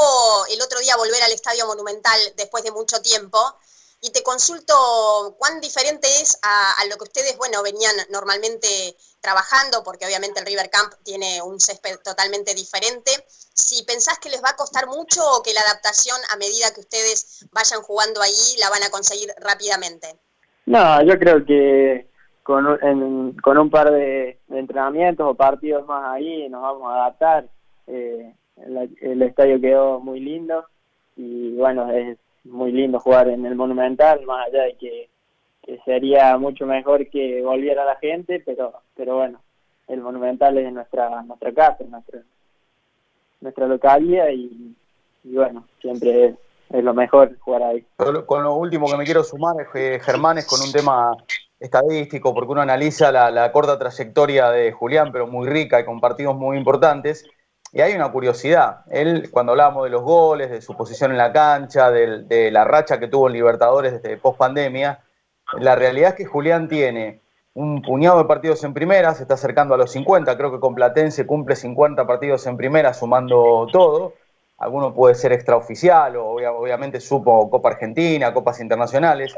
el 0.50 0.62
otro 0.62 0.78
día 0.78 0.96
volver 0.96 1.22
al 1.24 1.32
Estadio 1.32 1.66
Monumental 1.66 2.18
después 2.36 2.62
de 2.62 2.70
mucho 2.70 3.02
tiempo 3.02 3.38
y 4.00 4.10
te 4.10 4.22
consulto 4.22 4.74
cuán 5.38 5.60
diferente 5.60 6.06
es 6.06 6.38
a, 6.42 6.86
lo 6.88 6.96
que 6.96 7.04
ustedes, 7.04 7.36
bueno, 7.36 7.62
venían 7.62 7.94
normalmente 8.10 8.68
trabajando, 9.20 9.82
porque 9.82 10.06
obviamente 10.06 10.40
el 10.40 10.46
River 10.46 10.70
Camp 10.70 10.92
tiene 11.02 11.42
un 11.42 11.58
césped 11.58 11.98
totalmente 12.04 12.54
diferente. 12.54 13.10
Si 13.28 13.84
pensás 13.84 14.18
que 14.20 14.30
les 14.30 14.42
va 14.42 14.50
a 14.50 14.56
costar 14.56 14.86
mucho 14.86 15.20
o 15.32 15.42
que 15.42 15.52
la 15.52 15.62
adaptación 15.62 16.16
a 16.32 16.36
medida 16.36 16.72
que 16.72 16.80
ustedes 16.80 17.46
vayan 17.52 17.82
jugando 17.82 18.22
ahí 18.22 18.56
la 18.60 18.70
van 18.70 18.84
a 18.84 18.90
conseguir 18.90 19.30
rápidamente. 19.40 20.14
No, 20.66 21.02
yo 21.02 21.18
creo 21.18 21.44
que 21.44 22.08
con 22.44 22.66
un, 22.66 23.36
con 23.42 23.58
un 23.58 23.68
par 23.68 23.90
de, 23.90 24.38
entrenamientos 24.48 25.26
o 25.28 25.34
partidos 25.34 25.86
más 25.86 26.14
ahí 26.14 26.48
nos 26.48 26.62
vamos 26.62 26.90
a 26.90 26.94
adaptar. 26.94 27.48
Eh, 27.88 28.32
el, 28.56 29.22
estadio 29.22 29.60
quedó 29.60 30.00
muy 30.00 30.20
lindo 30.20 30.64
y 31.16 31.54
bueno, 31.56 31.90
es 31.90 32.16
muy 32.48 32.72
lindo 32.72 33.00
jugar 33.00 33.28
en 33.28 33.46
el 33.46 33.54
Monumental, 33.54 34.24
más 34.26 34.46
allá 34.46 34.62
de 34.64 34.74
que, 34.74 35.08
sería 35.84 36.38
mucho 36.38 36.64
mejor 36.64 37.10
que 37.10 37.42
volviera 37.42 37.84
la 37.84 37.96
gente, 37.96 38.42
pero 38.44 38.72
pero 38.96 39.16
bueno, 39.16 39.40
el 39.86 40.00
Monumental 40.00 40.56
es 40.56 40.72
nuestra 40.72 41.22
nuestra 41.22 41.52
casa, 41.52 41.84
nuestra, 41.88 42.20
nuestra 43.40 43.66
localidad 43.66 44.28
y, 44.30 44.74
bueno, 45.24 45.64
siempre 45.80 46.36
es, 46.70 46.84
lo 46.84 46.94
mejor 46.94 47.38
jugar 47.38 47.62
ahí. 47.64 47.84
Con 47.96 48.42
lo 48.42 48.54
último 48.54 48.86
que 48.86 48.96
me 48.96 49.04
quiero 49.04 49.22
sumar, 49.22 49.56
es, 49.60 50.02
Germán, 50.02 50.38
es 50.38 50.46
con 50.46 50.60
un 50.60 50.72
tema 50.72 51.14
estadístico, 51.60 52.34
porque 52.34 52.52
uno 52.52 52.60
analiza 52.60 53.10
la, 53.12 53.52
corta 53.52 53.78
trayectoria 53.78 54.50
de 54.50 54.72
Julián, 54.72 55.10
pero 55.12 55.26
muy 55.26 55.48
rica 55.48 55.80
y 55.80 55.84
con 55.84 56.00
partidos 56.00 56.36
muy 56.36 56.56
importantes. 56.56 57.26
Y 57.72 57.80
hay 57.80 57.94
una 57.94 58.10
curiosidad. 58.10 58.80
Él, 58.90 59.30
cuando 59.30 59.52
hablábamos 59.52 59.84
de 59.84 59.90
los 59.90 60.02
goles, 60.02 60.50
de 60.50 60.62
su 60.62 60.76
posición 60.76 61.10
en 61.10 61.18
la 61.18 61.32
cancha, 61.32 61.90
de, 61.90 62.50
la 62.50 62.64
racha 62.64 62.98
que 62.98 63.08
tuvo 63.08 63.26
en 63.26 63.34
Libertadores 63.34 63.92
desde 63.92 64.16
post 64.16 64.38
pandemia, 64.38 65.00
la 65.58 65.76
realidad 65.76 66.10
es 66.10 66.14
que 66.16 66.24
Julián 66.24 66.68
tiene 66.68 67.20
un 67.54 67.82
puñado 67.82 68.18
de 68.18 68.24
partidos 68.24 68.62
en 68.64 68.72
primera, 68.72 69.14
se 69.14 69.22
está 69.22 69.34
acercando 69.34 69.74
a 69.74 69.78
los 69.78 69.90
50, 69.92 70.36
creo 70.36 70.52
que 70.52 70.60
con 70.60 70.74
Platense 70.74 71.26
cumple 71.26 71.56
50 71.56 72.06
partidos 72.06 72.46
en 72.46 72.56
primera, 72.56 72.94
sumando 72.94 73.66
todo. 73.72 74.14
Alguno 74.58 74.94
puede 74.94 75.14
ser 75.14 75.32
extraoficial, 75.32 76.16
o 76.16 76.36
obviamente 76.36 77.00
supo 77.00 77.48
Copa 77.50 77.70
Argentina, 77.70 78.32
Copas 78.32 78.60
Internacionales 78.60 79.36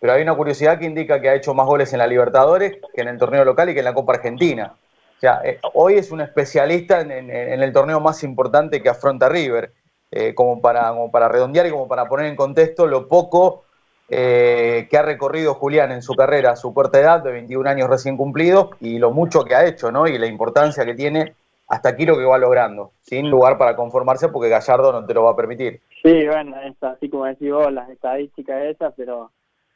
pero 0.00 0.14
hay 0.14 0.22
una 0.22 0.34
curiosidad 0.34 0.78
que 0.78 0.86
indica 0.86 1.20
que 1.20 1.28
ha 1.28 1.34
hecho 1.34 1.54
más 1.54 1.66
goles 1.66 1.92
en 1.92 1.98
la 1.98 2.06
Libertadores 2.06 2.78
que 2.94 3.02
en 3.02 3.08
el 3.08 3.18
torneo 3.18 3.44
local 3.44 3.68
y 3.68 3.74
que 3.74 3.80
en 3.80 3.84
la 3.84 3.94
Copa 3.94 4.14
Argentina. 4.14 4.74
O 5.20 5.26
sea, 5.28 5.42
eh, 5.44 5.58
hoy 5.74 5.96
es 5.96 6.10
un 6.12 6.22
especialista 6.22 7.02
en, 7.02 7.28
el 7.30 7.72
torneo 7.74 8.00
más 8.00 8.24
importante 8.24 8.82
que 8.82 8.88
afronta 8.88 9.28
River, 9.28 9.70
eh, 10.10 10.34
como, 10.34 10.62
para, 10.62 10.94
para 11.12 11.28
redondear 11.28 11.66
y 11.66 11.70
como 11.70 11.86
para 11.86 12.06
poner 12.06 12.24
en 12.24 12.36
contexto 12.36 12.86
lo 12.86 13.06
poco 13.06 13.64
eh, 14.08 14.88
que 14.90 14.96
ha 14.96 15.02
recorrido 15.02 15.52
Julián 15.52 15.92
en 15.92 16.00
su 16.00 16.14
carrera 16.14 16.52
a 16.52 16.56
su 16.56 16.72
corta 16.72 16.98
edad, 16.98 17.22
de 17.22 17.32
21 17.32 17.68
años 17.68 17.90
recién 17.90 18.16
cumplidos, 18.16 18.70
y 18.80 18.98
lo 18.98 19.10
mucho 19.10 19.44
que 19.44 19.54
ha 19.54 19.66
hecho, 19.66 19.92
¿no? 19.92 20.08
Y 20.08 20.16
la 20.16 20.26
importancia 20.26 20.86
que 20.86 20.94
tiene 20.94 21.34
hasta 21.68 21.90
aquí 21.90 22.06
lo 22.06 22.16
que 22.16 22.24
va 22.24 22.38
logrando, 22.38 22.92
sin 23.02 23.28
lugar 23.28 23.58
para 23.58 23.76
conformarse 23.76 24.30
porque 24.30 24.48
Gallardo 24.48 24.90
no 24.90 25.04
te 25.04 25.12
lo 25.12 25.24
va 25.24 25.32
a 25.32 25.36
permitir. 25.36 25.82
Sí, 26.02 26.26
bueno, 26.28 26.56
es 26.62 26.82
así 26.82 27.10
como 27.10 27.26
decís 27.26 27.52
vos, 27.52 27.70
las 27.70 27.90
estadísticas 27.90 28.62
esas, 28.62 28.94
pero 28.96 29.32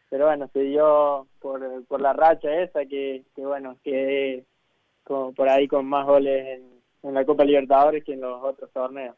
pero 0.08 0.26
bueno, 0.26 0.48
se 0.54 0.60
dio 0.60 1.26
por, 1.40 1.84
por 1.86 2.00
la 2.00 2.14
racha 2.14 2.48
esa 2.62 2.86
que, 2.86 3.24
que 3.36 3.44
bueno, 3.44 3.76
que 3.84 4.44
por 5.04 5.48
ahí 5.48 5.68
con 5.68 5.86
más 5.86 6.06
goles 6.06 6.60
en, 7.02 7.14
la 7.14 7.24
Copa 7.24 7.44
Libertadores 7.44 8.02
que 8.02 8.14
en 8.14 8.22
los 8.22 8.42
otros 8.42 8.70
torneos. 8.72 9.14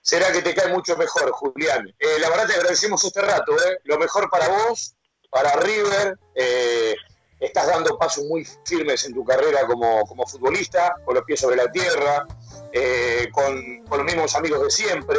Será 0.00 0.32
que 0.32 0.40
te 0.40 0.54
cae 0.54 0.72
mucho 0.72 0.96
mejor, 0.96 1.30
Julián. 1.32 1.86
Eh, 1.98 2.18
la 2.20 2.30
verdad 2.30 2.46
te 2.46 2.54
agradecemos 2.54 3.04
este 3.04 3.20
rato, 3.20 3.52
¿eh? 3.52 3.80
lo 3.84 3.98
mejor 3.98 4.30
para 4.30 4.48
vos, 4.48 4.96
para 5.30 5.52
River. 5.56 6.18
Eh, 6.34 6.94
estás 7.38 7.66
dando 7.66 7.98
pasos 7.98 8.24
muy 8.24 8.46
firmes 8.64 9.04
en 9.04 9.12
tu 9.12 9.24
carrera 9.24 9.66
como, 9.66 10.06
como 10.06 10.26
futbolista, 10.26 10.94
con 11.04 11.14
los 11.14 11.24
pies 11.24 11.40
sobre 11.40 11.56
la 11.56 11.70
tierra, 11.70 12.26
eh, 12.72 13.28
con, 13.32 13.84
con, 13.84 13.98
los 13.98 14.06
mismos 14.06 14.34
amigos 14.34 14.62
de 14.62 14.70
siempre. 14.70 15.18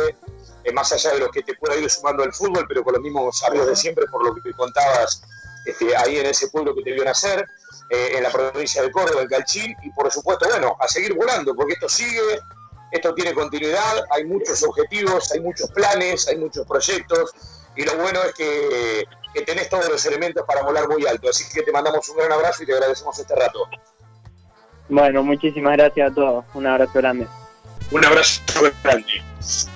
Más 0.74 0.92
allá 0.92 1.14
de 1.14 1.20
lo 1.20 1.30
que 1.30 1.42
te 1.42 1.56
pueda 1.56 1.76
ir 1.78 1.90
sumando 1.90 2.24
el 2.24 2.34
fútbol, 2.34 2.66
pero 2.68 2.84
con 2.84 2.94
los 2.94 3.02
mismos 3.02 3.42
amigos 3.44 3.68
de 3.68 3.76
siempre, 3.76 4.06
por 4.08 4.24
lo 4.24 4.36
que 4.36 4.42
te 4.42 4.54
contabas 4.54 5.24
este, 5.66 5.96
ahí 5.96 6.18
en 6.18 6.26
ese 6.28 6.50
pueblo 6.50 6.76
que 6.76 6.84
te 6.84 6.92
vio 6.92 7.04
nacer, 7.04 7.46
eh, 7.90 8.12
en 8.18 8.24
la 8.24 8.30
provincia 8.30 8.82
de 8.82 8.92
Córdoba, 8.92 9.22
el 9.22 9.28
Calchín, 9.28 9.76
y 9.82 9.90
por 9.92 10.12
supuesto, 10.12 10.48
bueno, 10.50 10.76
a 10.80 10.88
seguir 10.88 11.14
volando, 11.16 11.56
porque 11.56 11.74
esto 11.74 11.90
sigue, 11.90 12.40
esto 12.92 13.14
tiene 13.14 13.34
continuidad, 13.34 14.04
hay 14.12 14.26
muchos 14.26 14.62
objetivos, 14.64 15.32
hay 15.32 15.40
muchos 15.42 15.70
planes, 15.72 16.28
hay 16.28 16.38
muchos 16.38 16.66
proyectos, 16.66 17.34
y 17.76 17.84
lo 17.84 17.96
bueno 17.98 18.22
es 18.24 18.34
que, 18.34 19.06
que 19.34 19.42
tenés 19.42 19.70
todos 19.70 19.88
los 19.90 20.06
elementos 20.06 20.44
para 20.46 20.64
volar 20.64 20.88
muy 20.88 21.06
alto. 21.06 21.30
Así 21.30 21.44
que 21.54 21.64
te 21.64 21.72
mandamos 21.72 22.08
un 22.10 22.18
gran 22.18 22.32
abrazo 22.32 22.64
y 22.64 22.66
te 22.66 22.74
agradecemos 22.74 23.18
este 23.18 23.36
rato. 23.36 23.68
Bueno, 24.90 25.24
muchísimas 25.24 25.78
gracias 25.78 26.12
a 26.12 26.16
todos. 26.16 26.46
Un 26.54 26.68
abrazo 26.68 26.94
grande. 26.96 27.28
Un 27.92 28.06
abrazo 28.06 28.42
grande. 28.84 29.24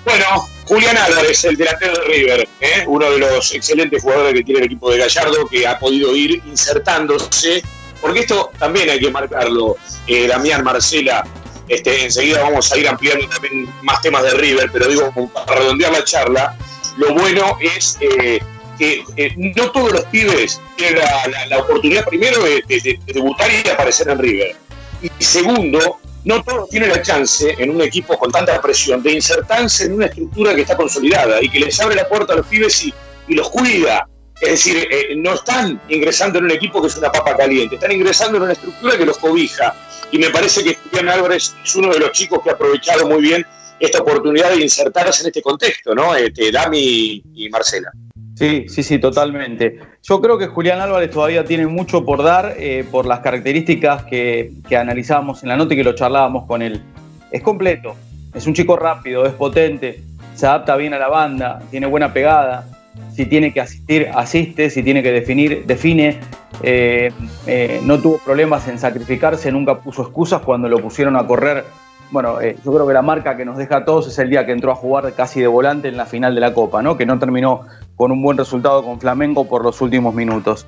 Bueno, 0.04 0.48
Julián 0.66 0.96
Álvarez, 0.96 1.44
el 1.44 1.56
delantero 1.56 1.94
de 1.94 2.04
River, 2.04 2.48
¿eh? 2.60 2.84
uno 2.86 3.10
de 3.10 3.18
los 3.18 3.52
excelentes 3.54 4.02
jugadores 4.02 4.34
que 4.34 4.44
tiene 4.44 4.60
el 4.60 4.66
equipo 4.66 4.90
de 4.90 4.98
Gallardo, 4.98 5.46
que 5.48 5.66
ha 5.66 5.78
podido 5.78 6.14
ir 6.14 6.42
insertándose, 6.46 7.62
porque 8.00 8.20
esto 8.20 8.50
también 8.58 8.88
hay 8.90 9.00
que 9.00 9.10
marcarlo, 9.10 9.76
eh, 10.06 10.26
Damián, 10.26 10.62
Marcela, 10.62 11.26
este, 11.68 12.04
enseguida 12.04 12.42
vamos 12.42 12.70
a 12.70 12.78
ir 12.78 12.86
ampliando 12.88 13.26
también 13.28 13.68
más 13.82 14.00
temas 14.02 14.22
de 14.22 14.30
River, 14.34 14.70
pero 14.72 14.86
digo, 14.86 15.30
para 15.32 15.60
redondear 15.60 15.92
la 15.92 16.04
charla, 16.04 16.56
lo 16.98 17.14
bueno 17.14 17.58
es 17.60 17.98
eh, 18.00 18.38
que 18.78 19.02
no 19.36 19.70
todos 19.70 19.92
los 19.92 20.04
pibes 20.06 20.60
tienen 20.76 21.02
la, 21.48 21.58
oportunidad 21.58 22.04
primero 22.04 22.42
de, 22.42 22.62
de 22.66 22.98
debutar 23.06 23.50
y 23.50 23.62
de 23.62 23.70
aparecer 23.70 24.08
en 24.08 24.18
River. 24.18 24.56
Y 25.02 25.24
segundo, 25.24 25.98
no 26.24 26.42
todos 26.42 26.70
tienen 26.70 26.90
la 26.90 27.02
chance 27.02 27.54
en 27.58 27.70
un 27.70 27.82
equipo 27.82 28.18
con 28.18 28.32
tanta 28.32 28.60
presión 28.60 29.02
de 29.02 29.12
insertarse 29.12 29.84
en 29.84 29.94
una 29.94 30.06
estructura 30.06 30.54
que 30.54 30.62
está 30.62 30.76
consolidada 30.76 31.42
y 31.42 31.50
que 31.50 31.60
les 31.60 31.78
abre 31.80 31.96
la 31.96 32.08
puerta 32.08 32.32
a 32.32 32.36
los 32.36 32.46
pibes 32.46 32.84
y, 32.84 32.94
los 33.28 33.50
cuida. 33.50 34.08
Es 34.40 34.50
decir, 34.50 34.88
eh, 34.90 35.14
no 35.16 35.34
están 35.34 35.80
ingresando 35.88 36.38
en 36.38 36.46
un 36.46 36.50
equipo 36.50 36.80
que 36.80 36.88
es 36.88 36.96
una 36.96 37.12
papa 37.12 37.36
caliente, 37.36 37.76
están 37.76 37.92
ingresando 37.92 38.38
en 38.38 38.44
una 38.44 38.52
estructura 38.52 38.98
que 38.98 39.06
los 39.06 39.18
cobija. 39.18 39.74
Y 40.10 40.18
me 40.18 40.30
parece 40.30 40.64
que 40.64 40.74
Julián 40.74 41.08
Álvarez 41.08 41.54
es 41.62 41.76
uno 41.76 41.92
de 41.92 42.00
los 42.00 42.12
chicos 42.12 42.40
que 42.42 42.50
ha 42.50 42.54
aprovechado 42.54 43.06
muy 43.06 43.22
bien 43.22 43.46
esta 43.78 44.00
oportunidad 44.00 44.50
de 44.50 44.62
insertarse 44.62 45.22
en 45.22 45.28
este 45.28 45.42
contexto, 45.42 45.94
¿no? 45.94 46.14
Este, 46.14 46.50
Dami 46.50 47.22
y 47.34 47.48
Marcela. 47.50 47.90
Sí, 48.34 48.66
sí, 48.68 48.82
sí, 48.82 48.98
totalmente. 48.98 49.78
Yo 50.02 50.20
creo 50.20 50.38
que 50.38 50.48
Julián 50.48 50.80
Álvarez 50.80 51.10
todavía 51.10 51.44
tiene 51.44 51.66
mucho 51.66 52.04
por 52.04 52.22
dar 52.22 52.54
eh, 52.58 52.84
por 52.90 53.06
las 53.06 53.20
características 53.20 54.04
que, 54.04 54.52
que 54.68 54.76
analizábamos 54.76 55.42
en 55.42 55.50
la 55.50 55.56
nota 55.56 55.74
y 55.74 55.76
que 55.76 55.84
lo 55.84 55.94
charlábamos 55.94 56.46
con 56.46 56.60
él. 56.60 56.82
Es 57.30 57.42
completo, 57.42 57.94
es 58.34 58.46
un 58.46 58.54
chico 58.54 58.76
rápido, 58.76 59.24
es 59.24 59.32
potente, 59.32 60.02
se 60.34 60.46
adapta 60.46 60.76
bien 60.76 60.94
a 60.94 60.98
la 60.98 61.08
banda, 61.08 61.62
tiene 61.70 61.86
buena 61.86 62.12
pegada, 62.12 62.66
si 63.12 63.26
tiene 63.26 63.52
que 63.52 63.60
asistir, 63.60 64.08
asiste, 64.14 64.70
si 64.70 64.82
tiene 64.82 65.02
que 65.02 65.12
definir, 65.12 65.64
define. 65.66 66.18
Eh, 66.62 67.12
eh, 67.46 67.80
no 67.84 67.98
tuvo 68.00 68.18
problemas 68.18 68.68
en 68.68 68.78
sacrificarse, 68.78 69.50
nunca 69.50 69.80
puso 69.80 70.02
excusas 70.02 70.42
cuando 70.42 70.68
lo 70.68 70.78
pusieron 70.80 71.16
a 71.16 71.26
correr. 71.26 71.64
Bueno, 72.10 72.40
eh, 72.40 72.56
yo 72.64 72.72
creo 72.72 72.86
que 72.86 72.94
la 72.94 73.02
marca 73.02 73.36
que 73.36 73.44
nos 73.44 73.56
deja 73.56 73.78
a 73.78 73.84
todos 73.84 74.06
es 74.08 74.18
el 74.18 74.30
día 74.30 74.46
que 74.46 74.52
entró 74.52 74.70
a 74.70 74.74
jugar 74.76 75.12
casi 75.14 75.40
de 75.40 75.46
volante 75.46 75.88
en 75.88 75.96
la 75.96 76.06
final 76.06 76.34
de 76.34 76.40
la 76.40 76.54
Copa, 76.54 76.82
¿no? 76.82 76.96
que 76.96 77.06
no 77.06 77.18
terminó 77.18 77.62
con 77.96 78.12
un 78.12 78.22
buen 78.22 78.36
resultado 78.36 78.84
con 78.84 79.00
Flamengo 79.00 79.48
por 79.48 79.62
los 79.62 79.80
últimos 79.80 80.14
minutos 80.14 80.66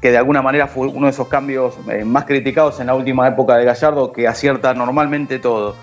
que 0.00 0.10
de 0.10 0.16
alguna 0.16 0.40
manera 0.40 0.66
fue 0.66 0.86
uno 0.88 1.06
de 1.06 1.12
esos 1.12 1.28
cambios 1.28 1.74
más 2.06 2.24
criticados 2.24 2.80
en 2.80 2.86
la 2.86 2.94
última 2.94 3.28
época 3.28 3.56
de 3.56 3.66
Gallardo, 3.66 4.12
que 4.12 4.26
acierta 4.26 4.72
normalmente 4.72 5.38
todo. 5.38 5.76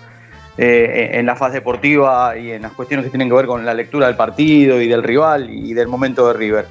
Eh, 0.60 1.10
en 1.12 1.24
la 1.24 1.36
fase 1.36 1.54
deportiva 1.58 2.36
y 2.36 2.50
en 2.50 2.62
las 2.62 2.72
cuestiones 2.72 3.04
que 3.04 3.10
tienen 3.10 3.28
que 3.28 3.34
ver 3.36 3.46
con 3.46 3.64
la 3.64 3.74
lectura 3.74 4.08
del 4.08 4.16
partido 4.16 4.80
y 4.80 4.88
del 4.88 5.04
rival 5.04 5.48
y 5.50 5.72
del 5.72 5.86
momento 5.86 6.26
de 6.26 6.34
River. 6.34 6.66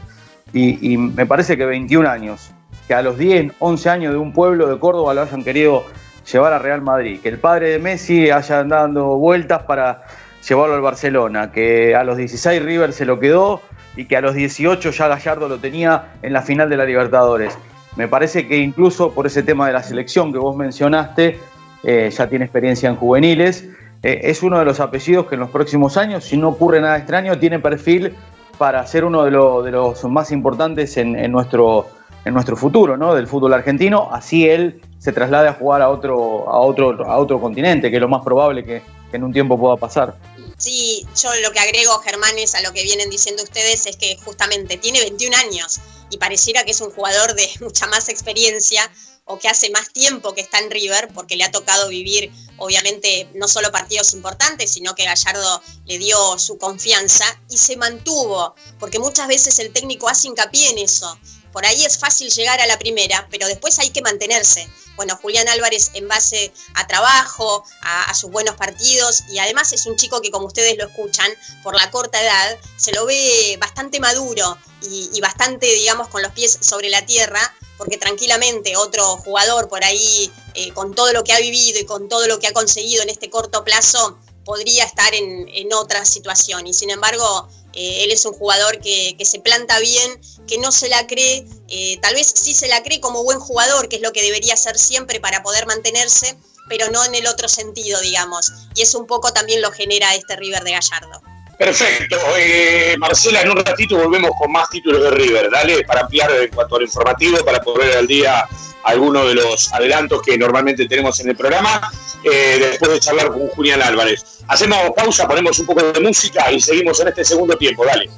Y, 0.52 0.98
me 0.98 1.26
parece 1.26 1.56
que 1.56 1.66
21 1.66 2.10
años, 2.10 2.52
que 2.86 2.94
a 2.94 3.02
los 3.02 3.18
10, 3.18 3.54
11 3.60 3.90
años 3.90 4.12
de 4.12 4.20
un 4.20 4.34
pueblo 4.34 4.68
de 4.68 4.78
Córdoba 4.78 5.14
lo 5.14 5.22
hayan 5.22 5.42
querido 5.42 5.86
llevar 6.30 6.52
a 6.52 6.60
Real 6.60 6.82
Madrid, 6.82 7.22
que 7.22 7.30
el 7.30 7.40
padre 7.40 7.70
de 7.70 7.80
Messi 7.80 8.30
haya 8.30 8.66
dando 8.66 9.16
vueltas 9.16 9.64
para 9.64 10.04
llevarlo 10.46 10.76
al 10.76 10.82
Barcelona, 10.82 11.54
que 11.54 11.96
a 11.96 12.04
los 12.04 12.18
16 12.18 12.62
River 12.62 12.92
se 12.92 13.06
lo 13.06 13.20
quedó 13.20 13.62
y 13.98 14.06
que 14.06 14.16
a 14.16 14.22
los 14.22 14.36
18 14.36 14.92
ya 14.92 15.08
Gallardo 15.08 15.50
lo 15.50 15.58
tenía 15.58 16.14
en 16.22 16.32
la 16.32 16.44
final 16.44 16.70
de 16.70 16.78
la 16.78 16.86
Libertadores. 16.86 17.58
Me 17.98 18.08
parece 18.08 18.48
que 18.48 18.58
incluso 18.58 19.12
por 19.12 19.26
ese 19.26 19.42
tema 19.42 19.68
de 19.68 19.74
la 19.74 19.82
selección 19.82 20.32
que 20.32 20.38
vos 20.38 20.56
mencionaste, 20.56 21.40
eh, 21.84 22.10
ya 22.16 22.30
tiene 22.30 22.46
experiencia 22.46 22.88
en 22.90 22.96
juveniles. 22.96 23.68
Eh, 24.04 24.22
es 24.24 24.44
uno 24.44 24.60
de 24.60 24.66
los 24.66 24.80
apellidos 24.80 25.26
que 25.26 25.34
en 25.34 25.42
los 25.42 25.50
próximos 25.50 25.98
años, 25.98 26.24
si 26.24 26.38
no 26.38 26.50
ocurre 26.50 26.80
nada 26.80 26.96
extraño, 26.98 27.40
tiene 27.40 27.60
perfil 27.60 28.14
para 28.60 28.86
ser 28.86 29.04
uno 29.04 29.24
de, 29.24 29.32
los 29.32 30.04
más 30.06 30.32
importantes 30.32 30.96
en, 30.98 31.32
nuestro, 31.32 31.88
en 32.24 32.36
nuestro 32.36 32.56
futuro, 32.56 32.98
¿no? 32.98 33.16
Del 33.16 33.26
fútbol 33.26 33.54
argentino. 33.54 34.10
Así 34.12 34.48
él 34.48 34.80
se 35.00 35.12
traslade 35.12 35.48
a 35.48 35.54
jugar 35.54 35.82
a 35.82 35.90
otro, 35.90 36.48
a 36.50 36.60
otro, 36.60 37.04
a 37.04 37.18
otro 37.18 37.40
continente, 37.40 37.90
que 37.90 37.98
es 37.98 38.02
lo 38.02 38.08
más 38.08 38.24
probable 38.24 38.64
que, 38.64 38.82
que 39.10 39.18
en 39.18 39.24
un 39.24 39.34
tiempo 39.34 39.60
pueda 39.60 39.78
pasar. 39.78 40.16
Sí, 40.58 41.06
yo 41.22 41.34
lo 41.36 41.52
que 41.52 41.60
agrego, 41.60 42.00
Germán, 42.00 42.38
es 42.40 42.56
a 42.56 42.62
lo 42.62 42.74
que 42.74 42.84
vienen 42.84 43.10
diciendo 43.10 43.44
ustedes, 43.44 43.86
es 43.86 43.96
que 43.96 44.18
justamente 44.26 44.78
tiene 44.78 45.02
21 45.02 45.36
años 45.38 45.80
y 46.10 46.18
pareciera 46.18 46.64
que 46.64 46.72
es 46.72 46.82
un 46.82 46.92
jugador 46.92 47.36
de 47.36 47.48
mucha 47.60 47.86
más 47.88 48.10
experiencia 48.10 48.92
o 49.26 49.38
que 49.38 49.50
hace 49.50 49.70
más 49.70 49.92
tiempo 49.92 50.34
que 50.34 50.42
está 50.42 50.60
en 50.60 50.72
River, 50.72 51.10
porque 51.14 51.36
le 51.36 51.44
ha 51.44 51.52
tocado 51.52 51.90
vivir, 51.90 52.32
obviamente, 52.58 53.30
no 53.36 53.48
solo 53.48 53.72
partidos 53.74 54.14
importantes, 54.14 54.72
sino 54.72 54.96
que 54.96 55.04
Gallardo 55.04 55.62
le 55.86 55.98
dio 55.98 56.40
su 56.40 56.58
confianza 56.58 57.26
y 57.50 57.58
se 57.58 57.76
mantuvo, 57.76 58.56
porque 58.80 59.00
muchas 59.00 59.28
veces 59.28 59.60
el 59.60 59.74
técnico 59.74 60.08
hace 60.08 60.30
hincapié 60.30 60.70
en 60.70 60.78
eso. 60.80 61.20
Por 61.52 61.66
ahí 61.66 61.84
es 61.84 61.98
fácil 61.98 62.32
llegar 62.32 62.62
a 62.62 62.68
la 62.68 62.80
primera, 62.80 63.28
pero 63.30 63.48
después 63.48 63.78
hay 63.80 63.90
que 63.90 64.02
mantenerse. 64.02 64.66
Bueno, 64.98 65.18
Julián 65.22 65.48
Álvarez 65.48 65.92
en 65.94 66.08
base 66.08 66.52
a 66.74 66.86
trabajo, 66.88 67.64
a, 67.82 68.14
sus 68.14 68.32
buenos 68.32 68.56
partidos 68.56 69.24
y 69.30 69.38
además 69.38 69.72
es 69.72 69.86
un 69.86 69.96
chico 69.96 70.22
que 70.22 70.32
como 70.32 70.48
ustedes 70.48 70.76
lo 70.78 70.88
escuchan, 70.88 71.32
por 71.64 71.76
la 71.76 71.90
corta 71.92 72.22
edad, 72.22 72.58
se 72.78 72.92
lo 72.92 73.06
ve 73.06 73.58
bastante 73.62 74.00
maduro 74.00 74.58
y, 74.82 75.22
bastante, 75.22 75.68
digamos, 75.68 76.08
con 76.10 76.22
los 76.22 76.32
pies 76.32 76.58
sobre 76.62 76.90
la 76.90 77.06
tierra 77.06 77.40
porque 77.78 77.98
tranquilamente 77.98 78.76
otro 78.76 79.18
jugador 79.18 79.70
por 79.70 79.84
ahí, 79.84 80.32
eh, 80.56 80.74
con 80.74 80.96
todo 80.96 81.14
lo 81.14 81.24
que 81.24 81.34
ha 81.34 81.40
vivido 81.40 81.80
y 81.80 81.86
con 81.86 82.10
todo 82.10 82.26
lo 82.26 82.40
que 82.40 82.48
ha 82.48 82.54
conseguido 82.54 83.04
en 83.04 83.10
este 83.10 83.30
corto 83.30 83.64
plazo, 83.64 84.18
podría 84.48 84.86
estar 84.86 85.14
en, 85.14 85.74
otra 85.74 86.06
situación. 86.06 86.66
Y 86.66 86.74
sin 86.74 86.90
embargo, 86.90 87.50
eh, 87.80 88.06
él 88.06 88.12
es 88.12 88.26
un 88.26 88.34
jugador 88.34 88.80
que, 88.80 89.16
se 89.24 89.40
planta 89.40 89.80
bien, 89.80 90.20
que 90.48 90.58
no 90.58 90.72
se 90.72 90.90
la 90.90 91.06
cree, 91.06 91.46
eh, 91.68 92.00
tal 92.02 92.16
vez 92.16 92.34
sí 92.36 92.56
se 92.56 92.68
la 92.68 92.82
cree 92.82 93.00
como 93.00 93.24
buen 93.24 93.40
jugador, 93.40 93.88
que 93.88 93.98
es 93.98 94.02
lo 94.02 94.12
que 94.14 94.24
debería 94.24 94.58
ser 94.58 94.80
siempre 94.80 95.20
para 95.20 95.44
poder 95.44 95.68
mantenerse, 95.68 96.36
pero 96.68 96.90
no 96.90 97.06
en 97.06 97.14
el 97.14 97.28
otro 97.28 97.48
sentido, 97.48 98.02
digamos. 98.02 98.52
Y 98.74 98.82
eso 98.82 98.98
un 98.98 99.06
poco 99.06 99.32
también 99.32 99.62
lo 99.62 99.72
genera 99.72 100.16
este 100.16 100.36
River 100.36 100.64
de 100.64 100.72
Gallardo. 100.72 101.22
Perfecto. 101.60 102.18
Eh, 102.36 102.96
Marcela, 102.98 103.42
en 103.42 103.52
un 103.52 103.64
ratito 103.64 103.96
volvemos 103.96 104.32
con 104.40 104.52
más 104.52 104.68
títulos 104.72 105.04
de 105.04 105.12
River. 105.12 105.52
Dale, 105.52 105.84
para 105.86 106.02
ampliar 106.02 106.32
en 106.32 106.50
cuanto 106.50 106.78
al 106.78 106.82
informativo, 106.82 107.46
para 107.46 107.62
poner 107.62 107.96
al 107.96 108.08
día 108.08 108.48
algunos 108.88 109.28
de 109.28 109.36
los 109.36 109.74
adelantos 109.74 110.22
que 110.22 110.38
normalmente 110.38 110.88
tenemos 110.88 111.20
en 111.20 111.30
el 111.30 111.36
programa, 111.36 111.92
eh, 112.24 112.58
después 112.60 112.92
de 112.92 113.00
charlar 113.00 113.28
con 113.28 113.48
Julián 113.50 113.82
Álvarez. 113.82 114.24
Hacemos 114.48 114.92
pausa, 114.96 115.28
ponemos 115.28 115.60
un 115.60 115.66
poco 115.66 115.84
de 115.92 116.00
música 116.00 116.50
y 116.52 116.62
seguimos 116.62 117.00
en 117.02 117.10
este 117.10 117.26
segundo 117.26 117.58
tiempo. 117.58 117.86
Dale. 117.86 118.10